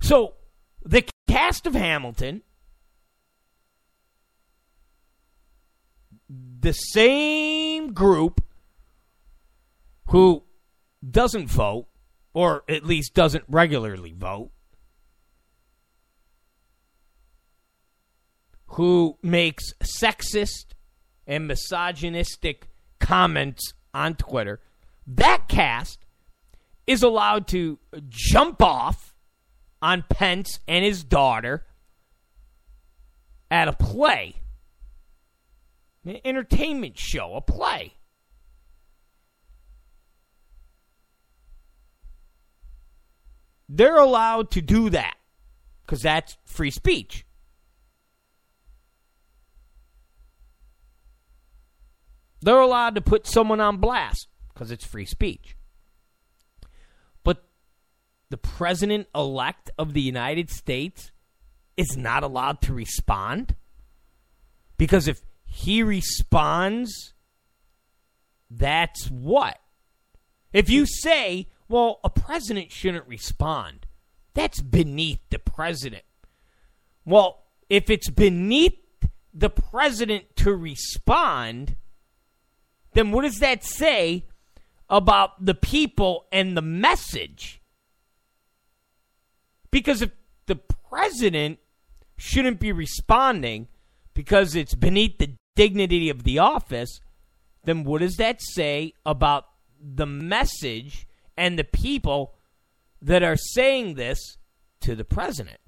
So 0.00 0.34
the 0.84 1.04
cast 1.28 1.66
of 1.66 1.74
Hamilton, 1.74 2.42
the 6.28 6.72
same 6.72 7.92
group 7.92 8.42
who 10.08 10.42
doesn't 11.08 11.48
vote, 11.48 11.86
or 12.32 12.64
at 12.68 12.84
least 12.84 13.14
doesn't 13.14 13.44
regularly 13.48 14.14
vote, 14.16 14.50
who 18.68 19.16
makes 19.22 19.72
sexist 19.82 20.74
and 21.26 21.46
misogynistic 21.46 22.68
comments 22.98 23.72
on 23.94 24.14
Twitter, 24.14 24.60
that 25.06 25.48
cast 25.48 26.04
is 26.86 27.02
allowed 27.02 27.48
to 27.48 27.78
jump 28.08 28.62
off 28.62 29.14
on 29.82 30.04
Pence 30.08 30.60
and 30.68 30.84
his 30.84 31.04
daughter 31.04 31.64
at 33.50 33.68
a 33.68 33.72
play, 33.72 34.36
an 36.06 36.18
entertainment 36.24 36.98
show, 36.98 37.34
a 37.34 37.40
play. 37.40 37.94
They're 43.68 43.98
allowed 43.98 44.50
to 44.52 44.62
do 44.62 44.90
that 44.90 45.16
because 45.84 46.02
that's 46.02 46.36
free 46.44 46.70
speech. 46.70 47.26
They're 52.40 52.60
allowed 52.60 52.94
to 52.94 53.00
put 53.00 53.26
someone 53.26 53.60
on 53.60 53.78
blast 53.78 54.28
because 54.52 54.70
it's 54.70 54.86
free 54.86 55.04
speech 55.04 55.56
But 57.24 57.44
the 58.30 58.36
president 58.36 59.08
elect 59.14 59.70
of 59.76 59.94
the 59.94 60.00
United 60.00 60.50
States 60.50 61.10
is 61.76 61.96
not 61.96 62.22
allowed 62.22 62.60
to 62.62 62.72
respond? 62.72 63.56
Because 64.78 65.08
if 65.08 65.22
he 65.56 65.82
responds, 65.82 67.14
that's 68.50 69.06
what? 69.06 69.58
If 70.52 70.68
you 70.68 70.84
say, 70.84 71.48
well, 71.66 71.98
a 72.04 72.10
president 72.10 72.70
shouldn't 72.70 73.08
respond, 73.08 73.86
that's 74.34 74.60
beneath 74.60 75.20
the 75.30 75.38
president. 75.38 76.02
Well, 77.06 77.44
if 77.70 77.88
it's 77.88 78.10
beneath 78.10 78.78
the 79.32 79.48
president 79.48 80.36
to 80.36 80.54
respond, 80.54 81.76
then 82.92 83.10
what 83.10 83.22
does 83.22 83.38
that 83.38 83.64
say 83.64 84.26
about 84.90 85.42
the 85.42 85.54
people 85.54 86.26
and 86.30 86.54
the 86.54 86.62
message? 86.62 87.62
Because 89.70 90.02
if 90.02 90.10
the 90.44 90.56
president 90.56 91.60
shouldn't 92.18 92.60
be 92.60 92.72
responding 92.72 93.68
because 94.12 94.54
it's 94.54 94.74
beneath 94.74 95.16
the 95.18 95.32
dignity 95.56 96.08
of 96.08 96.22
the 96.22 96.38
office, 96.38 97.00
then 97.64 97.82
what 97.82 98.00
does 98.00 98.16
that 98.16 98.40
say 98.40 98.92
about 99.04 99.46
the 99.80 100.06
message 100.06 101.06
and 101.36 101.58
the 101.58 101.64
people 101.64 102.34
that 103.02 103.24
are 103.24 103.36
saying 103.36 103.94
this 103.94 104.38
to 104.80 104.94
the 104.94 105.04
president? 105.04 105.58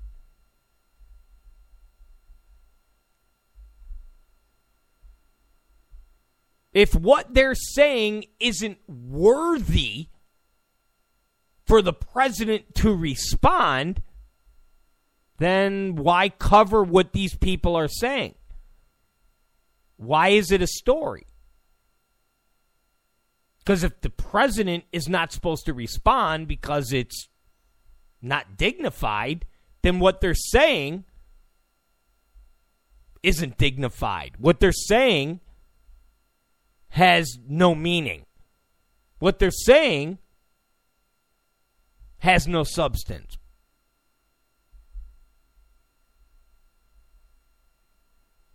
If 6.72 6.95
what 6.95 7.34
they're 7.34 7.57
saying 7.57 8.26
isn't 8.39 8.78
worthy 8.86 10.09
for 11.66 11.82
the 11.82 11.93
president 11.93 12.74
to 12.76 12.95
respond, 12.95 14.03
then 15.39 15.97
why 15.97 16.28
cover 16.28 16.84
what 16.84 17.12
these 17.12 17.34
people 17.34 17.74
are 17.74 17.89
saying? 17.89 18.34
Why 19.99 20.28
is 20.28 20.51
it 20.51 20.62
a 20.62 20.66
story? 20.66 21.26
Because 23.59 23.84
if 23.84 24.01
the 24.01 24.09
president 24.09 24.84
is 24.92 25.09
not 25.09 25.30
supposed 25.30 25.66
to 25.66 25.74
respond 25.74 26.49
because 26.49 26.92
it's 26.92 27.28
not 28.22 28.57
dignified, 28.57 29.44
then 29.82 29.99
what 30.01 30.22
they're 30.22 30.34
saying 30.34 31.05
isn't 33.22 33.59
dignified. 33.59 34.36
What 34.38 34.61
they're 34.61 34.72
saying 34.72 35.40
has 36.90 37.38
no 37.46 37.74
meaning. 37.74 38.24
What 39.18 39.38
they're 39.38 39.51
saying 39.51 40.18
has 42.20 42.49
no 42.49 42.62
substance. 42.62 43.36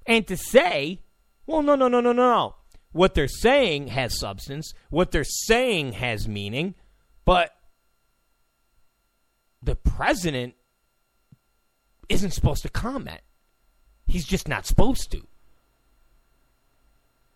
And 0.06 0.26
to 0.28 0.36
say, 0.36 1.03
well, 1.46 1.62
no, 1.62 1.76
no, 1.76 1.88
no, 1.88 2.00
no, 2.00 2.14
no. 2.14 2.56
What 2.92 3.16
they're 3.16 3.28
saying 3.28 3.88
has 3.88 4.20
substance. 4.20 4.74
What 4.90 5.12
they're 5.12 5.24
saying 5.24 5.94
has 5.94 6.28
meaning. 6.28 6.76
But 7.26 7.52
the 9.62 9.76
president 9.76 10.54
isn't 12.10 12.32
supposed 12.32 12.62
to 12.64 12.70
comment. 12.70 13.22
He's 14.06 14.26
just 14.26 14.48
not 14.48 14.66
supposed 14.66 15.12
to. 15.12 15.22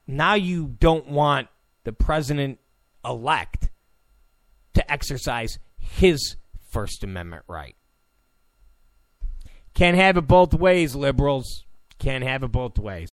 Now 0.06 0.36
you 0.36 0.76
don't 0.80 1.08
want 1.08 1.48
the 1.84 1.92
president 1.92 2.60
elect 3.04 3.70
to 4.74 4.92
exercise 4.92 5.60
his 5.78 6.36
First 6.70 7.04
Amendment 7.04 7.44
right. 7.48 7.76
Can't 9.74 9.98
have 9.98 10.18
it 10.18 10.28
both 10.28 10.54
ways, 10.54 10.96
liberals. 10.96 11.66
Can't 12.00 12.24
have 12.24 12.44
it 12.44 12.52
both 12.52 12.78
ways. 12.78 13.10